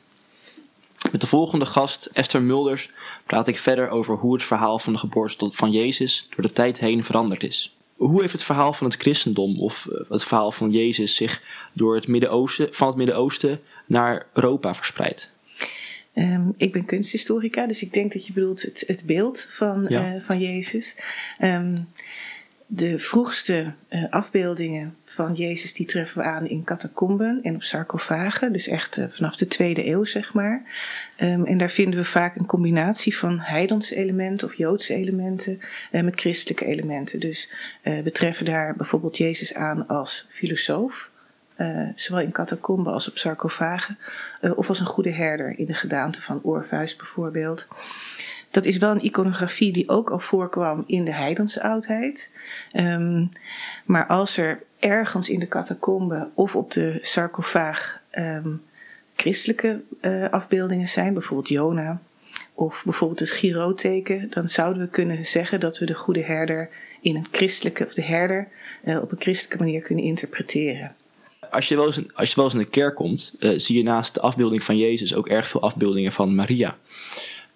[1.12, 2.89] Met de volgende gast, Esther Mulders,
[3.25, 6.79] praat ik verder over hoe het verhaal van de geboorte van Jezus door de tijd
[6.79, 7.77] heen veranderd is.
[7.95, 11.41] Hoe heeft het verhaal van het christendom of eh, het verhaal van Jezus zich
[11.73, 15.29] door het Midden-Oosten, van het Midden-Oosten naar Europa verspreid?
[16.15, 20.15] Um, ik ben kunsthistorica, dus ik denk dat je bedoelt het, het beeld van, Ja.
[20.15, 20.95] uh, van Jezus.
[21.41, 21.88] Um,
[22.71, 28.53] de vroegste uh, afbeeldingen van Jezus die treffen we aan in catacomben en op sarcofagen,
[28.53, 30.63] dus echt uh, vanaf de tweede eeuw zeg maar.
[31.21, 35.60] Um, en daar vinden we vaak een combinatie van heidense elementen of joodse elementen
[35.91, 37.19] uh, met christelijke elementen.
[37.19, 37.51] Dus
[37.82, 41.10] we treffen daar bijvoorbeeld Jezus aan als filosoof.
[41.95, 43.97] Zowel in catacomben als op sarcofagen,
[44.55, 47.67] of als een goede herder in de gedaante van Orpheus bijvoorbeeld.
[48.51, 52.29] Dat is wel een iconografie die ook al voorkwam in de heidense oudheid.
[52.73, 53.29] Um,
[53.85, 58.62] maar als er ergens in de catacomben of op de sarcofaag um,
[59.15, 62.01] christelijke uh, afbeeldingen zijn, bijvoorbeeld Jona
[62.53, 66.69] of bijvoorbeeld het Giro-teken, dan zouden we kunnen zeggen dat we de goede herder
[67.01, 68.47] in een christelijke, of de herder
[68.83, 70.95] op een christelijke manier kunnen interpreteren
[71.51, 73.83] als je wel eens, als je wel eens in de kerk komt, uh, zie je
[73.83, 76.77] naast de afbeelding van Jezus ook erg veel afbeeldingen van Maria.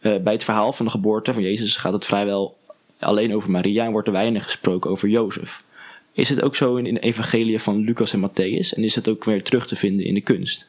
[0.04, 2.58] Uh, bij het verhaal van de geboorte van Jezus gaat het vrijwel
[3.00, 5.64] alleen over Maria en wordt er weinig gesproken over Jozef.
[6.12, 9.24] Is het ook zo in, de evangelie van Lucas en Matthäus en is het ook
[9.24, 10.68] weer terug te vinden in de kunst?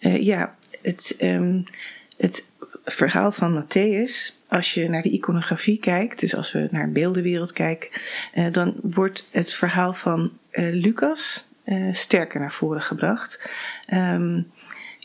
[0.00, 1.64] Uh, ja, het, um,
[2.16, 2.46] het
[2.84, 7.52] verhaal van Matthäus, als je naar de iconografie kijkt, dus als we naar een beeldenwereld
[7.52, 7.88] kijken,
[8.52, 11.46] dan wordt het verhaal van Lucas
[11.92, 13.50] sterker naar voren gebracht.
[13.92, 14.50] Um,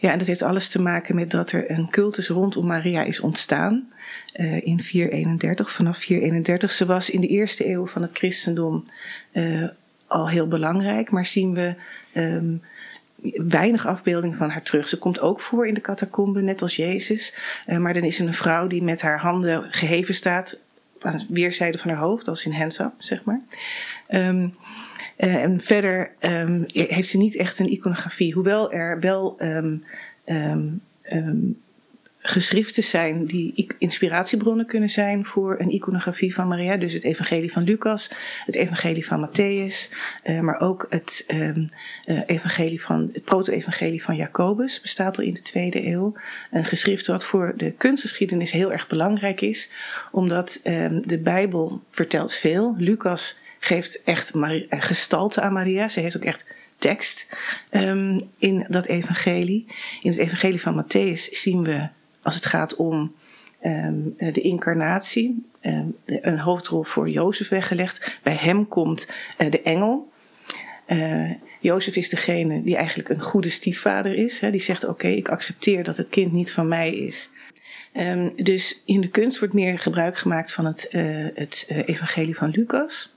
[0.04, 3.20] Ja, en dat heeft alles te maken met dat er een cultus rondom Maria is
[3.20, 3.92] ontstaan
[4.36, 6.72] uh, in 431, vanaf 431.
[6.72, 8.86] Ze was in de eerste eeuw van het christendom
[9.34, 9.68] uh,
[10.08, 11.76] al heel belangrijk, maar zien we
[12.14, 12.62] um,
[13.48, 14.90] weinig afbeelding van haar terug.
[14.90, 17.34] Ze komt ook voor in de catacomben, net als Jezus.
[17.68, 20.58] Uh, maar dan is er een vrouw die met haar handen geheven staat
[21.00, 23.42] aan weerszijden van haar hoofd, als in hands up, zeg maar.
[24.10, 24.44] Uh,
[25.32, 29.84] en verder um, heeft ze niet echt een iconografie, hoewel er wel um,
[32.26, 36.78] geschriften zijn die inspiratiebronnen kunnen zijn voor een iconografie van Maria.
[36.78, 38.12] Dus het evangelie van Lucas,
[38.46, 41.58] het evangelie van Matthäus, uh, maar ook het, uh,
[42.26, 46.14] evangelie van, het proto-evangelie van Jacobus bestaat al in de tweede eeuw.
[46.52, 49.70] Een geschrift wat voor de kunstgeschiedenis heel erg belangrijk is,
[50.12, 50.60] omdat
[51.04, 52.76] de Bijbel vertelt veel.
[52.78, 55.90] Lucas geeft echt Maria, gestalte aan Maria.
[55.90, 56.46] Ze heeft ook echt
[56.78, 57.30] tekst
[57.72, 59.66] um, in dat evangelie.
[60.02, 61.88] In het evangelie van Matthäus zien we
[62.22, 63.16] als het gaat om
[63.64, 68.20] um, de incarnatie, um, een hoofdrol voor Jozef weggelegd.
[68.24, 70.12] Bij hem komt uh, de engel.
[70.88, 74.40] Uh, Jozef is degene die eigenlijk een goede stiefvader is.
[74.40, 77.30] Hè, die zegt: Oké, ik accepteer dat het kind niet van mij is.
[78.36, 80.88] Dus in de kunst wordt meer gebruik gemaakt van het,
[81.34, 83.13] het evangelie van Lucas.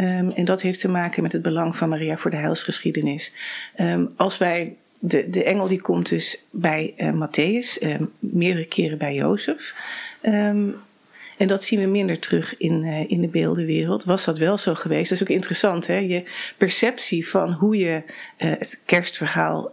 [0.00, 3.32] Um, en dat heeft te maken met het belang van Maria voor de heilsgeschiedenis.
[3.76, 8.98] Um, als wij de, de engel die komt dus bij uh, Matthäus, uh, meerdere keren
[8.98, 9.74] bij Jozef.
[10.20, 14.04] En dat zien we minder terug in, uh, in de beeldenwereld.
[14.04, 15.08] Was dat wel zo geweest?
[15.08, 15.96] Dat is ook interessant, hè?
[15.96, 16.22] Je
[16.56, 18.02] perceptie van hoe je
[18.36, 19.72] het kerstverhaal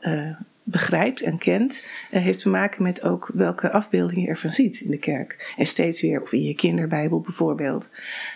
[0.69, 4.97] begrijpt en kent, heeft te maken met ook welke afbeelding je ervan ziet in de
[4.97, 5.53] kerk.
[5.57, 7.91] En steeds weer, of in je kinderbijbel bijvoorbeeld.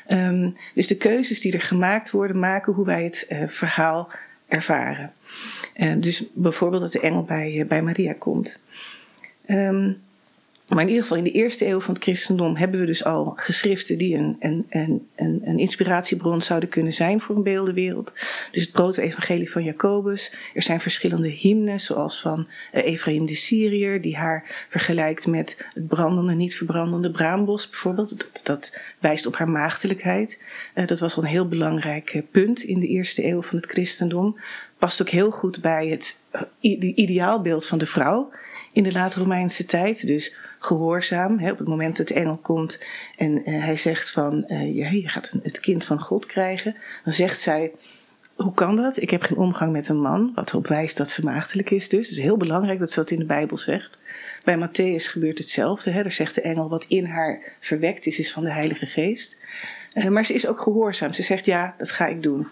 [0.08, 4.12] Um, dus de keuzes die er gemaakt worden, maken hoe wij het verhaal
[4.48, 5.14] ervaren.
[5.76, 8.60] Uh, dus bijvoorbeeld dat de engel bij, bij Maria komt.
[9.48, 10.02] Um,
[10.76, 13.34] maar in ieder geval in de eerste eeuw van het christendom hebben we dus al
[13.36, 18.14] geschriften die een, een, inspiratiebron zouden kunnen zijn voor een beeldenwereld.
[18.52, 20.34] Dus het proto-evangelie van Jacobus.
[20.54, 25.88] Er zijn verschillende hymnes, zoals van uh, Ephraim de Syriër, die haar vergelijkt met het
[25.88, 28.10] brandende, niet verbrandende braambos bijvoorbeeld.
[28.10, 30.42] Dat, dat wijst op haar maagdelijkheid.
[30.76, 33.66] Uh, dat was al een heel belangrijk uh, punt in de eerste eeuw van het
[33.66, 34.40] christendom
[34.78, 36.16] past ook heel goed bij het
[36.96, 38.32] ideaalbeeld van de vrouw
[38.72, 40.08] in de late Romeinse tijd.
[40.08, 41.40] Dus gehoorzaam.
[41.40, 42.80] Hè, op het moment dat de engel komt
[43.18, 47.40] en uh, hij zegt van uh, je gaat het kind van God krijgen, dan zegt
[47.40, 47.72] zij.
[48.36, 49.02] Hoe kan dat?
[49.02, 52.10] Ik heb geen omgang met een man, wat erop wijst dat ze maagdelijk is dus.
[52.10, 54.00] Het is heel belangrijk dat ze dat in de Bijbel zegt.
[54.44, 55.92] Bij Matthäus gebeurt hetzelfde.
[55.92, 56.02] Hè?
[56.02, 59.38] Daar zegt de engel wat in haar verwekt is, is van de Heilige Geest.
[59.94, 61.14] Uh, maar ze is ook gehoorzaam.
[61.14, 62.48] Ze zegt ja, dat ga ik doen.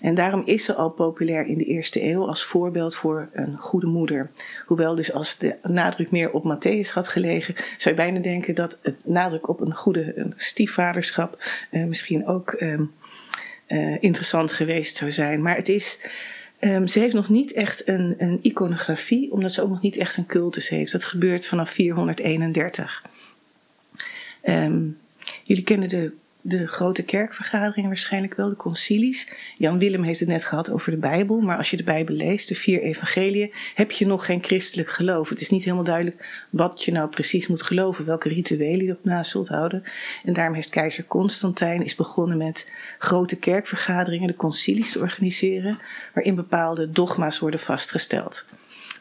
[0.00, 3.86] En daarom is ze al populair in de eerste eeuw als voorbeeld voor een goede
[3.86, 4.30] moeder.
[4.66, 8.78] Hoewel dus als de nadruk meer op Matthäus had gelegen, zou je bijna denken dat
[8.82, 12.80] het nadruk op een goede een stiefvaderschap uh, misschien ook uh,
[13.68, 15.42] uh, interessant geweest zou zijn.
[15.42, 15.98] Maar het is.
[16.60, 20.16] Um, ze heeft nog niet echt een, een, iconografie, omdat ze ook nog niet echt
[20.16, 20.92] een cultus heeft.
[20.92, 23.04] Dat gebeurt vanaf 431.
[24.44, 24.98] Um,
[25.44, 29.28] jullie kennen de de grote kerkvergaderingen waarschijnlijk wel, de concilies.
[29.56, 32.48] Jan Willem heeft het net gehad over de Bijbel, maar als je de Bijbel leest,
[32.48, 35.28] de vier evangeliën, heb je nog geen christelijk geloof.
[35.28, 39.04] Het is niet helemaal duidelijk wat je nou precies moet geloven, welke rituelen je op
[39.04, 39.82] na zult houden.
[40.24, 45.78] En daarom heeft keizer Constantijn is begonnen met grote kerkvergaderingen, de concilies te organiseren,
[46.14, 48.46] waarin bepaalde dogma's worden vastgesteld.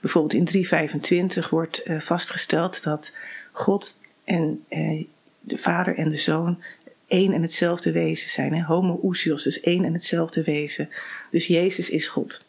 [0.02, 3.14] Bijvoorbeeld in 325 wordt uh, vastgesteld dat
[3.52, 5.06] God en uh,
[5.40, 6.62] de Vader en de Zoon
[7.08, 8.54] één en hetzelfde wezen zijn.
[8.54, 8.64] Hè?
[8.64, 10.90] Homo ousios, dus één en hetzelfde wezen.
[11.32, 12.46] Dus Jezus is God.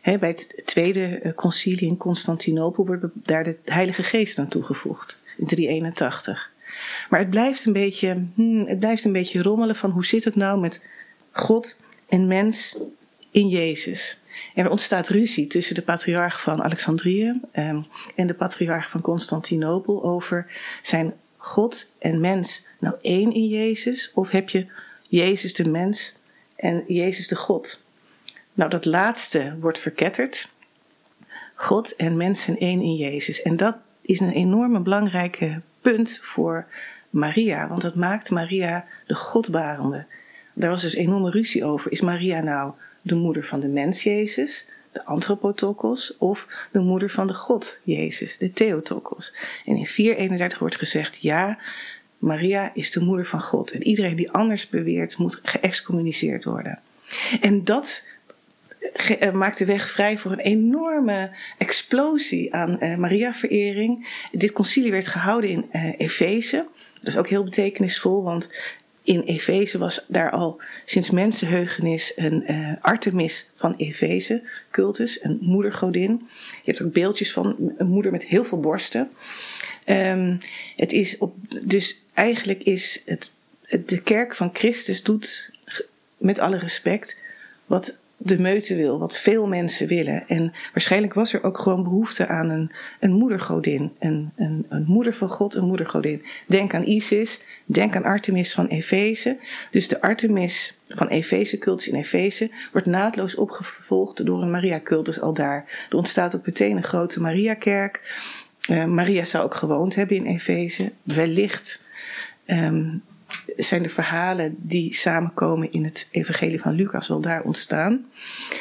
[0.00, 5.18] Hè, bij het tweede eh, concilie in Constantinopel wordt daar de Heilige Geest aan toegevoegd,
[5.36, 6.50] in 381.
[7.10, 10.36] Maar het blijft een beetje, hmm, het blijft een beetje rommelen van hoe zit het
[10.36, 10.80] nou met
[11.30, 11.76] God
[12.08, 12.78] en mens
[13.30, 14.20] in Jezus.
[14.54, 20.46] Er ontstaat ruzie tussen de patriarch van Alexandrië um, en de patriarch van Constantinopel over
[20.82, 24.10] zijn God en mens nou één in Jezus?
[24.14, 24.66] Of heb je
[25.08, 26.16] Jezus de mens
[26.56, 27.82] en Jezus de God?
[28.54, 30.48] Nou, dat laatste wordt verketterd.
[31.54, 33.42] God en mens zijn één in Jezus.
[33.42, 36.66] En dat is een enorme belangrijke punt voor
[37.10, 40.06] Maria, want dat maakt Maria de Godbarende.
[40.52, 41.92] Daar was dus enorme ruzie over.
[41.92, 42.72] Is Maria nou
[43.02, 44.66] de moeder van de mens Jezus?
[44.98, 49.34] De anthropotokos, of de moeder van de God, Jezus, de Theotokos.
[49.64, 51.58] En in 431 wordt gezegd, ja,
[52.18, 53.70] Maria is de moeder van God.
[53.70, 56.80] En iedereen die anders beweert, moet geëxcommuniceerd worden.
[57.40, 58.04] En dat
[58.78, 64.08] eh, maakt de weg vrij voor een enorme explosie aan eh, Maria-verering.
[64.32, 66.66] Dit concilie werd gehouden in eh Efeze.
[66.94, 68.50] Dat is ook heel betekenisvol, want
[69.08, 76.28] in Efeze was daar al sinds mensenheugenis een eh, Artemis van Efeze cultus, een moedergodin.
[76.64, 79.10] Je hebt ook beeldjes van een moeder met heel veel borsten.
[79.84, 80.36] Ehm,
[80.76, 83.30] het is op, dus eigenlijk is het,
[83.86, 85.50] de kerk van Christus doet
[86.16, 87.16] met alle respect
[87.66, 90.28] wat de meute wil, wat veel mensen willen.
[90.28, 95.14] En waarschijnlijk was er ook gewoon behoefte aan een, een moedergodin, een, een, een moeder
[95.14, 96.24] van God, een moedergodin.
[96.46, 99.38] Denk aan Isis, denk aan Artemis van Efeze.
[99.70, 105.32] Dus de Artemis van Efeze, cultus in Efeze, wordt naadloos opgevolgd door een Maria-cultus al
[105.32, 105.86] daar.
[105.90, 108.24] Er ontstaat ook meteen een grote Mariakerk.
[108.68, 110.92] Eh, Maria zou ook gewoond hebben in Efeze.
[111.02, 111.86] Wellicht
[112.44, 112.86] ehm,
[113.56, 118.04] zijn de verhalen die samenkomen in het evangelie van Lucas wel daar ontstaan.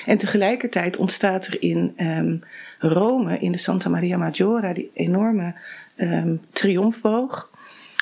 [0.05, 2.37] En tegelijkertijd ontstaat er in ehm,
[2.79, 5.55] Rome, in de Santa Maria Maggiore, die enorme
[5.95, 7.51] ehm, triomfboog,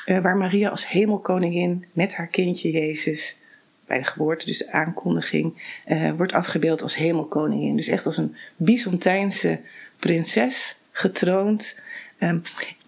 [0.04, 3.38] eh, waar Maria als hemelkoningin met haar kindje Jezus
[3.86, 7.76] bij de geboorte, dus de aankondiging, eh, wordt afgebeeld als hemelkoningin.
[7.76, 9.60] Dus echt als een Byzantijnse
[9.98, 11.80] prinses, getroond.
[12.18, 12.38] Ehm,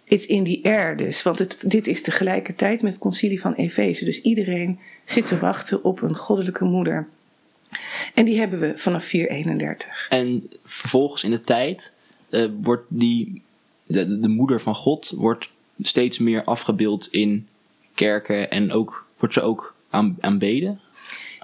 [0.08, 4.04] It's in the air dus, want het, dit is tegelijkertijd met het concilie van Efeze.
[4.04, 7.08] Dus iedereen zit te wachten op een goddelijke moeder.
[8.14, 10.06] En die hebben we vanaf 431.
[10.08, 11.92] En vervolgens in de tijd
[12.28, 13.42] eh, wordt die,
[13.86, 15.48] de, de moeder van God wordt
[15.80, 17.48] steeds meer afgebeeld in
[17.94, 20.80] kerken en ook wordt ze ook aan, aanbeden.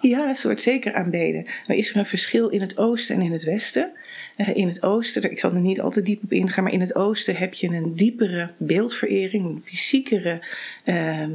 [0.00, 1.46] Ja, ze wordt zeker aanbeden.
[1.66, 3.92] Maar is er een verschil in het oosten en in het westen?
[4.36, 6.80] Eh, in het oosten, ik zal er niet al te diep op ingaan, maar in
[6.80, 10.42] het oosten heb je een diepere beeldverering, een fysiekere
[10.84, 11.30] ehm,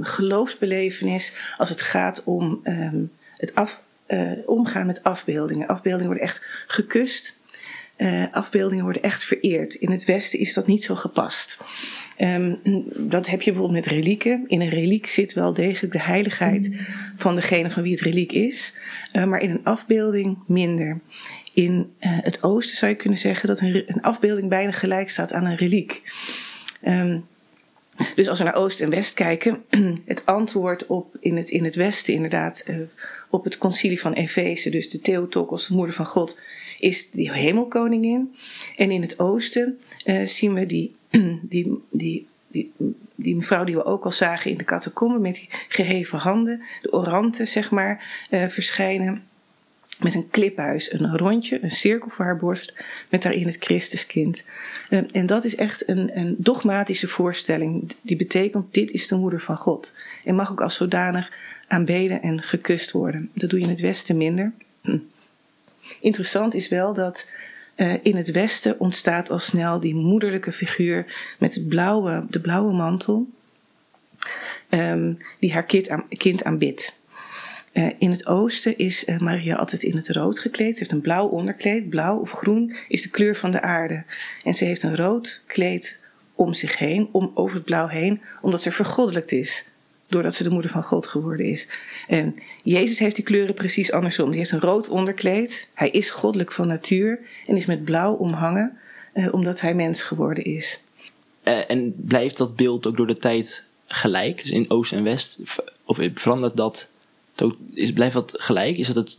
[0.00, 3.02] geloofsbelevenis als het gaat om ehm,
[3.36, 5.66] het af, eh, omgaan met afbeeldingen.
[5.66, 7.38] Afbeeldingen worden echt gekust.
[7.96, 9.74] Eh, afbeeldingen worden echt vereerd.
[9.74, 11.58] In het Westen is dat niet zo gepast.
[12.96, 14.44] Dat heb je bijvoorbeeld met relieken.
[14.46, 16.70] In een reliek zit wel degelijk de heiligheid
[17.16, 18.74] van degene van wie het reliek is,
[19.12, 21.00] maar in een afbeelding minder.
[21.58, 25.44] In eh, het Oosten zou je kunnen zeggen dat een, afbeelding bijna gelijk staat aan
[25.44, 26.02] een reliek.
[26.80, 27.18] Ehm,
[28.14, 29.64] dus als we naar Oost en West kijken,
[30.04, 32.76] het antwoord op in het, in het Westen inderdaad eh,
[33.30, 36.38] op het concilie van Efeze, dus de Theotokos, de moeder van God,
[36.78, 38.34] is die hemelkoningin.
[38.76, 40.94] En in het Oosten eh, zien we die,
[41.42, 42.72] die, die, die,
[43.14, 46.92] die mevrouw die we ook al zagen in de catacombe met die geheven handen, de
[46.92, 49.27] oranten zeg maar, verschijnen.
[49.98, 52.74] Met een kliphuis, een rondje, een cirkel voor haar borst,
[53.08, 54.44] met daarin het Christuskind.
[54.88, 59.40] Eh, en dat is echt een, een dogmatische voorstelling, die betekent: dit is de moeder
[59.40, 59.92] van God.
[60.24, 61.32] En mag ook als zodanig
[61.68, 63.30] aanbeden en gekust worden.
[63.32, 64.52] Dat doe je in het Westen minder.
[66.00, 67.26] Interessant is wel dat
[67.74, 72.72] eh, in het Westen ontstaat al snel die moederlijke figuur met het blauwe, de blauwe
[72.72, 73.26] mantel,
[74.68, 76.97] ehm, die haar kind, aan, kind aanbidt.
[77.78, 80.72] Eh, in het oosten is eh, Maria altijd in het rood gekleed.
[80.72, 81.88] Ze heeft een blauw onderkleed.
[81.88, 84.04] Blauw of groen is de kleur van de aarde.
[84.44, 85.98] En ze heeft een rood kleed
[86.34, 89.64] om zich heen, om, over het blauw heen, omdat ze vergoddelijkt is.
[90.08, 91.68] Doordat ze de moeder van God geworden is.
[92.08, 94.30] En Jezus heeft die kleuren precies andersom.
[94.30, 95.68] Die heeft een rood onderkleed.
[95.74, 98.78] Hij is goddelijk van natuur en is met blauw omhangen,
[99.12, 100.80] eh, omdat hij mens geworden is.
[101.42, 104.42] En blijft dat beeld ook door de tijd gelijk?
[104.42, 105.40] Dus in Oost en West?
[105.84, 106.90] Of verandert dat?
[107.74, 108.76] Is, blijft dat gelijk?
[108.76, 109.18] Is dat het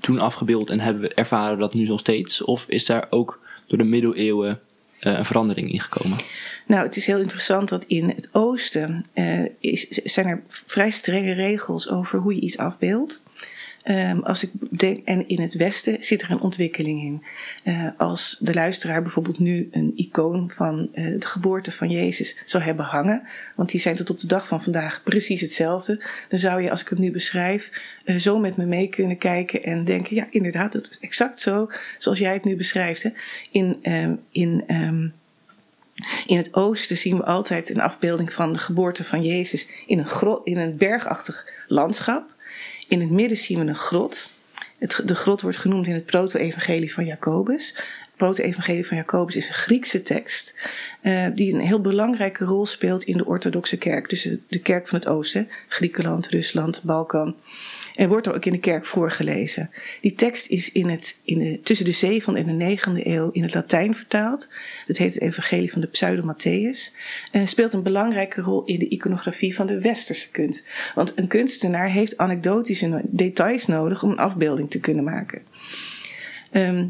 [0.00, 2.42] toen afgebeeld en hebben we, ervaren dat nu nog steeds?
[2.42, 4.60] Of is daar ook door de middeleeuwen
[4.98, 6.18] eh, een verandering in gekomen?
[6.66, 11.32] Nou, het is heel interessant dat in het oosten eh, is, zijn er vrij strenge
[11.32, 13.22] regels over hoe je iets afbeeldt.
[13.86, 17.22] Ehm, als ik denk, en in het westen zit er een ontwikkeling in.
[17.62, 22.62] Eh, als de luisteraar bijvoorbeeld nu een icoon van eh, de geboorte van Jezus zou
[22.62, 23.22] hebben hangen,
[23.56, 26.80] want die zijn tot op de dag van vandaag precies hetzelfde, dan zou je, als
[26.80, 30.72] ik hem nu beschrijf, eh, zo met me mee kunnen kijken en denken: ja, inderdaad,
[30.72, 33.02] dat is exact zo zoals jij het nu beschrijft.
[33.02, 33.10] Hè.
[33.50, 35.08] In, ehm, in ehm,
[36.26, 40.40] in het oosten zien we altijd een afbeelding van de geboorte van Jezus in een,
[40.44, 42.34] in een bergachtig landschap.
[42.88, 44.30] In het midden zien we een grot.
[44.78, 47.74] Het, de grot wordt genoemd in het proto-evangelie van Jacobus.
[47.76, 50.58] Het proto-evangelie van Jacobus is een Griekse tekst
[51.00, 54.08] eh, die een heel belangrijke rol speelt in de orthodoxe kerk.
[54.08, 57.36] Dus de, de kerk van het oosten, Griekenland, Rusland, Balkan.
[57.96, 59.70] En wordt er ook in de kerk voorgelezen.
[60.00, 63.42] Die tekst is in het, in de, tussen de 7e en de 9e eeuw in
[63.42, 64.48] het Latijn vertaald.
[64.86, 66.96] Dat heet het Evangelie van de Pseudo-Matthäus.
[67.30, 70.66] En speelt een belangrijke rol in de iconografie van de westerse kunst.
[70.94, 75.42] Want een kunstenaar heeft anekdotische details nodig om een afbeelding te kunnen maken.
[76.50, 76.86] Ehm,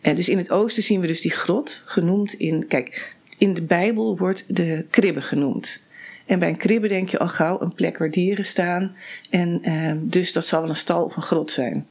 [0.00, 2.66] dus in het oosten zien we dus die grot, genoemd in.
[2.66, 5.86] Kijk, in de Bijbel wordt de kribbe genoemd.
[6.28, 8.96] En bij een kribbe denk je al gauw een plek waar dieren staan.
[9.30, 11.86] En ehm, dus dat zal wel een stal of een grot zijn.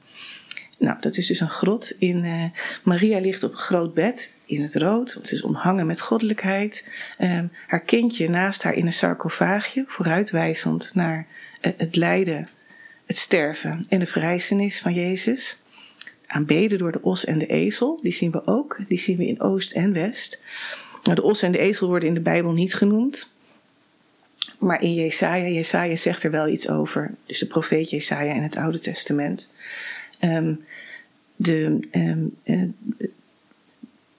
[0.77, 1.95] Nou, dat is dus een grot.
[1.99, 2.43] In, eh,
[2.83, 6.89] Maria ligt op een groot bed in het rood, want ze is omhangen met goddelijkheid.
[7.17, 11.27] Ehm, haar kindje naast haar in een sarcofaagje, vooruitwijzend naar
[11.61, 12.47] eh, het lijden,
[13.05, 15.57] het sterven en de verrijzenis van Jezus.
[16.27, 18.79] Aanbeden door de os en de ezel, die zien we ook.
[18.87, 20.39] Die zien we in Oost en West.
[21.03, 23.29] Nou, de os en de ezel worden in de Bijbel niet genoemd.
[24.57, 27.15] Maar in Jesaja, Jesaja zegt er wel iets over.
[27.25, 29.49] Dus de profeet Jesaja in het Oude Testament.
[30.19, 30.53] Ehm,
[31.35, 32.63] de, ehm, eh,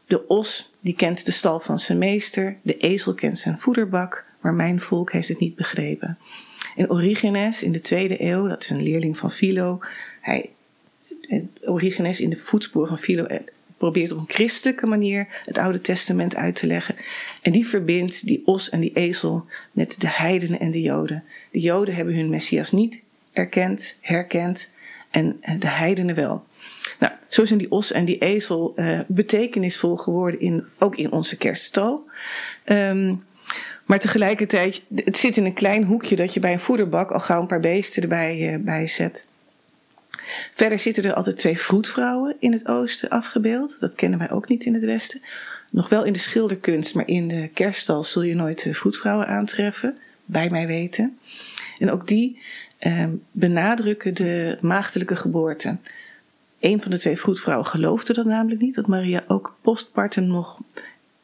[0.07, 4.55] de os die kent de stal van zijn meester, de ezel kent zijn voederbak, maar
[4.55, 6.19] mijn volk heeft het niet begrepen.
[6.77, 9.79] En Origenes in de tweede eeuw, dat is een leerling van Philo,
[10.21, 10.51] hij,
[11.21, 13.41] eh, Origenes in de voetsporen van Philo eh,
[13.79, 16.97] probeert op een christelijke manier het Oude Testament uit te leggen.
[17.43, 21.25] En die verbindt die os en die ezel met de heidenen en de joden.
[21.51, 23.03] De joden hebben hun Messias niet
[23.33, 24.71] erkend, herkend
[25.11, 26.47] en eh, de heidenen wel.
[26.99, 31.37] Nou, zo zijn die os en die ezel uh, betekenisvol geworden, in, ook in onze
[31.37, 32.05] kerststal.
[32.65, 33.27] Um,
[33.87, 37.41] maar tegelijkertijd, het zit in een klein hoekje dat je bij een voederbak al gauw
[37.41, 39.27] een paar beesten erbij uh, bij zet.
[40.53, 43.77] Verder zitten er altijd twee vroedvrouwen in het oosten afgebeeld.
[43.81, 45.23] Dat kennen wij ook niet in het westen.
[45.71, 50.51] Nog wel in de schilderkunst, maar in de kerststal zul je nooit vroedvrouwen aantreffen, bij
[50.51, 51.19] mij weten.
[51.79, 52.41] En ook die
[52.79, 55.77] eh, benadrukken de maagdelijke geboorte.
[56.61, 60.63] Een van de twee vroedvrouwen geloofde dat namelijk niet, dat Maria ook postpartum nog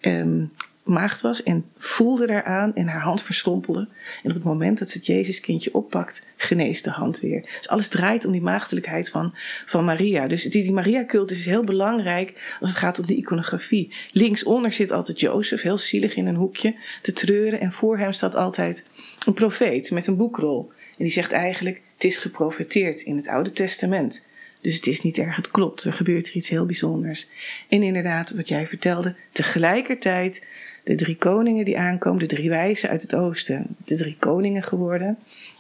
[0.00, 0.52] um,
[0.85, 3.89] maagd was en voelde daaraan en haar hand verschrompelde.
[4.22, 7.41] En op het moment dat ze het Jezuskindje oppakt, geneest de hand weer.
[7.41, 9.35] Dus alles draait om die maagdelijkheid van,
[9.66, 10.28] van Maria.
[10.28, 13.95] Dus die, die Maria-cultus is heel belangrijk als het gaat om de iconografie.
[14.12, 17.61] Linksonder zit altijd Jozef, heel zielig in een hoekje, te treuren.
[17.61, 18.87] En voor hem staat altijd
[19.26, 20.72] een profeet met een boekrol.
[20.99, 24.24] En die zegt eigenlijk, het is geprofeteerd in het Oude Testament.
[24.61, 25.85] Dus het is niet erg, het klopt.
[25.85, 27.26] Er gebeurt er iets heel bijzonders.
[27.68, 30.47] En inderdaad, wat jij vertelde, tegelijkertijd
[30.85, 35.18] de drie koningen die aankomen, de drie wijzen uit het oosten, de drie koningen geworden.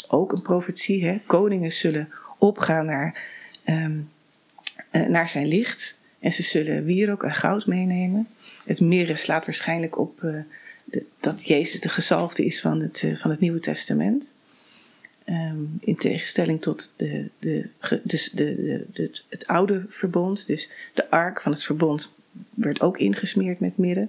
[0.08, 1.20] Ook een profetie, hè?
[1.26, 2.08] koningen zullen
[2.38, 3.22] opgaan naar,
[3.66, 4.10] um,
[4.92, 5.98] uh, naar zijn licht.
[6.18, 8.28] En ze zullen wierook en goud meenemen.
[8.64, 13.30] Het mirre slaat waarschijnlijk op de, dat Jezus de gezalfde is van het, uh, van
[13.30, 14.32] het Nieuwe Testament.
[15.28, 17.68] Um, in tegenstelling tot de, de,
[18.02, 20.46] dus de, de, het oude verbond.
[20.46, 22.14] Dus de ark van het verbond
[22.54, 24.08] werd ook ingesmeerd met mirre.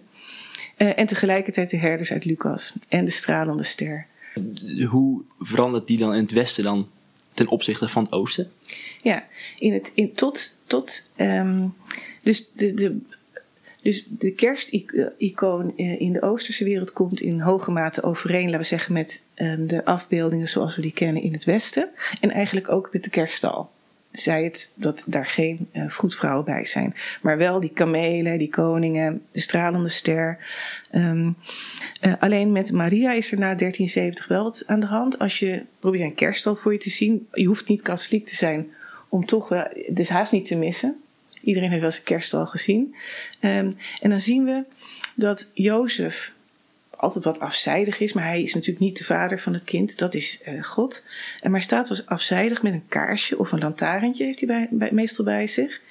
[0.77, 4.07] Uh, en tegelijkertijd de herders uit Lucas en de stralende ster.
[4.89, 6.89] Hoe verandert die dan in het westen dan
[7.33, 8.51] ten opzichte van het oosten?
[9.01, 9.23] Ja,
[9.59, 11.73] in het, in, tot, tot um,
[12.23, 12.97] dus de, de,
[13.81, 18.93] dus de kersticoon in de Oosterse wereld komt in hoge mate overeen, laten we zeggen,
[18.93, 21.89] met um, de afbeeldingen zoals we die kennen in het Westen.
[22.21, 23.71] En eigenlijk ook met de kerststal.
[24.19, 26.95] Zij het dat daar geen uh, bij zijn.
[27.21, 30.37] Maar wel die kamelen, die koningen, de stralende ster.
[30.95, 31.35] Um,
[32.01, 35.19] uh, alleen met Maria is er na 1370 wel wat aan de hand.
[35.19, 38.71] Als je probeert een kerststal voor je te zien, je hoeft niet katholiek te zijn
[39.09, 41.01] om toch wel, het is haast niet te missen.
[41.41, 42.95] Iedereen heeft wel zijn kerststal gezien.
[43.41, 44.63] Um, en dan zien we
[45.15, 46.33] dat Jozef
[47.05, 50.13] altijd wat afzijdig is, maar hij is natuurlijk niet de vader van het kind, dat
[50.13, 51.03] is uh, God.
[51.41, 54.89] En maar staat was afzijdig met een kaarsje of een lantaarntje, heeft hij bij, bij,
[54.91, 55.81] meestal bij zich.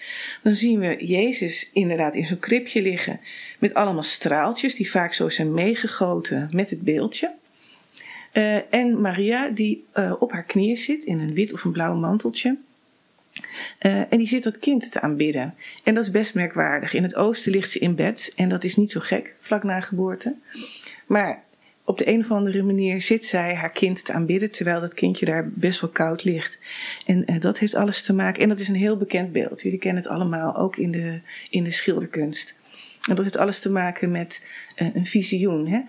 [0.42, 3.20] Dan zien we Jezus inderdaad in zo'n kribje liggen
[3.58, 7.32] met allemaal straaltjes die vaak zo zijn meegegoten met het beeldje.
[8.32, 11.94] Uh, en Maria die uh, op haar knieën zit in een wit of een blauw
[11.94, 12.56] manteltje.
[13.78, 15.54] En die zit dat kind te aanbidden.
[15.82, 16.92] En dat is best merkwaardig.
[16.92, 19.80] In het oosten ligt ze in bed en dat is niet zo gek, vlak na
[19.80, 20.36] geboorte.
[21.06, 21.42] Maar
[21.84, 25.26] op de een of andere manier zit zij haar kind te aanbidden, terwijl dat kindje
[25.26, 26.58] daar best wel koud ligt.
[27.06, 29.62] En uh, dat heeft alles te maken, en dat is een heel bekend beeld.
[29.62, 32.58] Jullie kennen het allemaal, ook in de, in de schilderkunst.
[33.08, 34.46] En dat heeft alles te maken met
[34.82, 35.66] uh, een visioen.
[35.66, 35.80] Hè?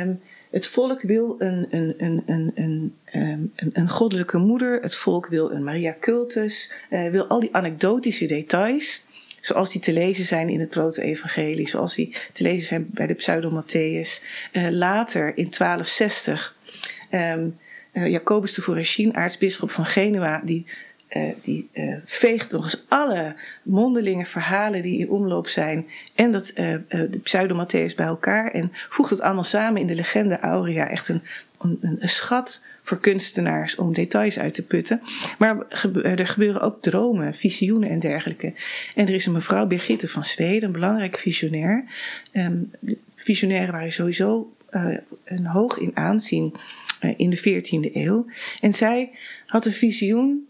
[0.00, 4.80] Um, het volk wil een, een, een, een, een, een, een goddelijke moeder.
[4.80, 6.72] Het volk wil een Maria cultus.
[6.90, 9.04] Uh, wil al die anekdotische details.
[9.40, 11.68] Zoals die te lezen zijn in het proto-evangelie.
[11.68, 14.24] Zoals die te lezen zijn bij de pseudo-Matthäus.
[14.52, 16.56] Uh, later in 1260.
[17.10, 17.58] Um,
[17.92, 20.42] uh, Jacobus de Forachin, aartsbisschop van Genua.
[20.44, 20.66] Die
[21.10, 26.48] eh, die eh, veegt nog eens alle mondelinge verhalen die in omloop zijn en dat,
[26.48, 30.88] eh, de pseudo-Matthäus bij elkaar en voegt het allemaal samen in de legende Aurea.
[30.88, 31.22] Echt een,
[31.58, 35.00] een, schat voor kunstenaars om details uit te putten.
[35.38, 35.58] Maar
[36.02, 38.52] er gebeuren ook dromen, visioenen en dergelijke.
[38.94, 41.84] En er is een mevrouw Birgitte van Zweden, een belangrijk visionair.
[42.80, 44.52] De visionairen waren sowieso
[45.24, 46.54] een hoog in aanzien
[47.16, 48.26] in de 14e eeuw.
[48.60, 49.10] En zij
[49.46, 50.48] had een visioen,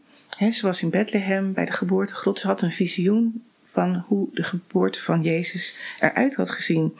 [0.48, 5.02] ze was in Bethlehem bij de geboortegrot, ze had een visioen van hoe de geboorte
[5.02, 6.96] van Jezus eruit had gezien.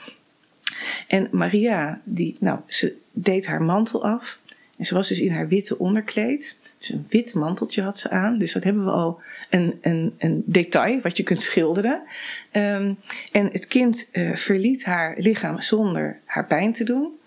[1.07, 4.39] En Maria, die, nou, ze deed haar mantel af.
[4.77, 6.57] En ze was dus in haar witte onderkleed.
[6.79, 8.39] Dus een wit manteltje had ze aan.
[8.39, 9.21] Dus dat hebben we al
[9.51, 12.03] een, een, een detail wat je kunt schilderen.
[12.51, 12.95] Ehm,
[13.33, 17.19] en het kind eh, verliet haar lichaam zonder haar pijn te doen.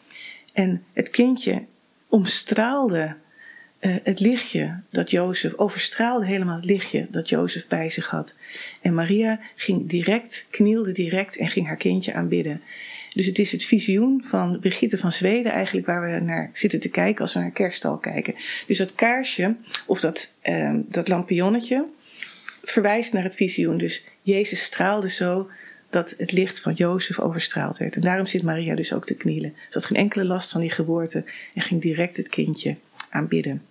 [0.53, 1.63] En het kindje
[2.07, 3.15] omstraalde
[3.83, 8.35] eh, het lichtje dat Jozef, overstraalde helemaal het lichtje dat Jozef bij zich had.
[8.81, 12.61] En Maria ging direct, knielde direct en ging haar kindje aanbidden.
[13.13, 16.89] Dus het is het visioen van Brigitte van Zweden eigenlijk waar we naar zitten te
[16.89, 18.35] kijken als we naar kerststal kijken.
[18.67, 19.55] Dus dat kaarsje
[19.85, 21.85] of dat, ehm, dat lampionnetje
[22.61, 23.77] verwijst naar het visioen.
[23.77, 25.49] Dus Jezus straalde zo
[25.89, 27.95] dat het licht van Jozef overstraald werd.
[27.95, 29.53] En daarom zit Maria dus ook te knielen.
[29.55, 31.23] Ze had geen enkele last van die geboorte
[31.53, 32.75] en ging direct het kindje
[33.09, 33.61] aanbidden.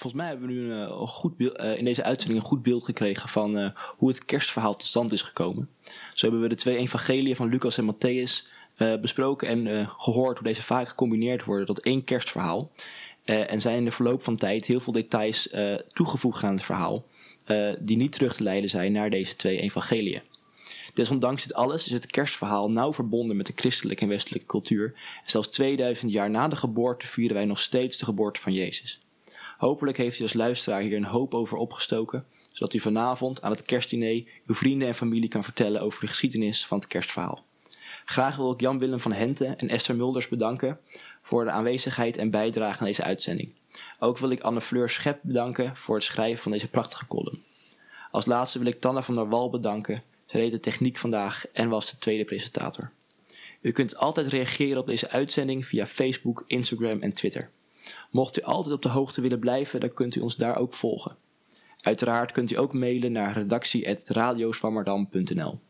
[0.00, 2.62] Volgens mij hebben we nu een, eh, goed beeld, eh, in deze uitzending een goed
[2.62, 5.68] beeld gekregen van eh, hoe het kerstverhaal tot stand is gekomen.
[6.14, 8.48] Zo hebben we de twee evangeliën van Lucas en Matthäus
[9.00, 12.70] besproken en eh, gehoord hoe deze vaak gecombineerd worden tot één kerstverhaal.
[13.24, 15.54] En zijn in de verloop van tijd heel veel details
[15.88, 17.04] toegevoegd aan het verhaal,
[17.80, 20.22] die niet terug te leiden zijn naar deze twee evangeliën.
[20.94, 24.94] Desondanks dit alles is het kerstverhaal nauw verbonden met de christelijke en westelijke cultuur.
[25.24, 28.99] Zelfs 2000 jaar na de geboorte vieren wij nog steeds de geboorte van Jezus.
[29.60, 33.62] Hopelijk heeft u als luisteraar hier een hoop over opgestoken, zodat u vanavond aan het
[33.62, 37.44] kerstdiner uw vrienden en familie kan vertellen over de geschiedenis van het kerstverhaal.
[38.04, 40.80] Graag wil ik Jan-Willem van Henten en Esther Mulders bedanken
[41.22, 43.52] voor de aanwezigheid en bijdrage aan deze uitzending.
[43.98, 47.42] Ook wil ik Anne Fleur Schep bedanken voor het schrijven van deze prachtige column.
[48.10, 50.02] Als laatste wil ik Tanne van der Wal bedanken.
[50.26, 52.90] Zij deed de techniek vandaag en was de tweede presentator.
[53.60, 57.50] U kunt altijd reageren op deze uitzending via Facebook, Instagram en Twitter.
[58.10, 61.16] Mocht u altijd op de hoogte willen blijven, dan kunt u ons daar ook volgen.
[61.80, 65.60] Uiteraard kunt u ook mailen naar redactie.radioswammerdam.nl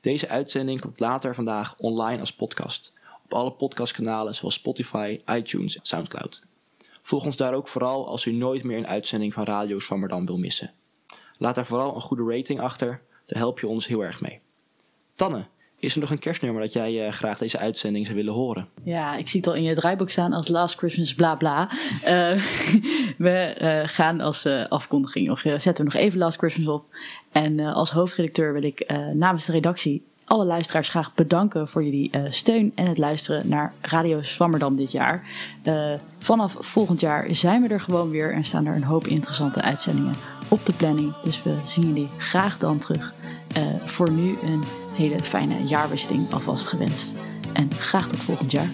[0.00, 2.92] Deze uitzending komt later vandaag online als podcast.
[3.24, 6.42] Op alle podcastkanalen zoals Spotify, iTunes en Soundcloud.
[7.02, 10.38] Volg ons daar ook vooral als u nooit meer een uitzending van Radio Zwammerdam wil
[10.38, 10.72] missen.
[11.38, 14.40] Laat daar vooral een goede rating achter, daar help je ons heel erg mee.
[15.14, 15.46] Tanne,
[15.80, 18.68] is er nog een kerstnummer dat jij eh, graag deze uitzending zou willen horen?
[18.82, 21.70] Ja, ik zie het al in je draaiboek staan als Last Christmas bla bla.
[22.02, 22.42] Eh,
[23.18, 26.84] we eh, gaan als afkondiging nog, zetten we nog even Last Christmas op.
[27.32, 32.72] En als hoofdredacteur wil ik namens de redactie alle luisteraars graag bedanken voor jullie steun
[32.74, 35.26] en het luisteren naar Radio Zwammerdam dit jaar.
[36.18, 40.14] Vanaf volgend jaar zijn we er gewoon weer en staan er een hoop interessante uitzendingen
[40.48, 41.14] op de planning.
[41.22, 43.12] Dus we zien jullie graag dan terug.
[43.86, 44.62] Voor nu een
[44.98, 47.14] hele fijne jaarwisseling alvast gewenst.
[47.52, 48.68] En graag tot volgend jaar.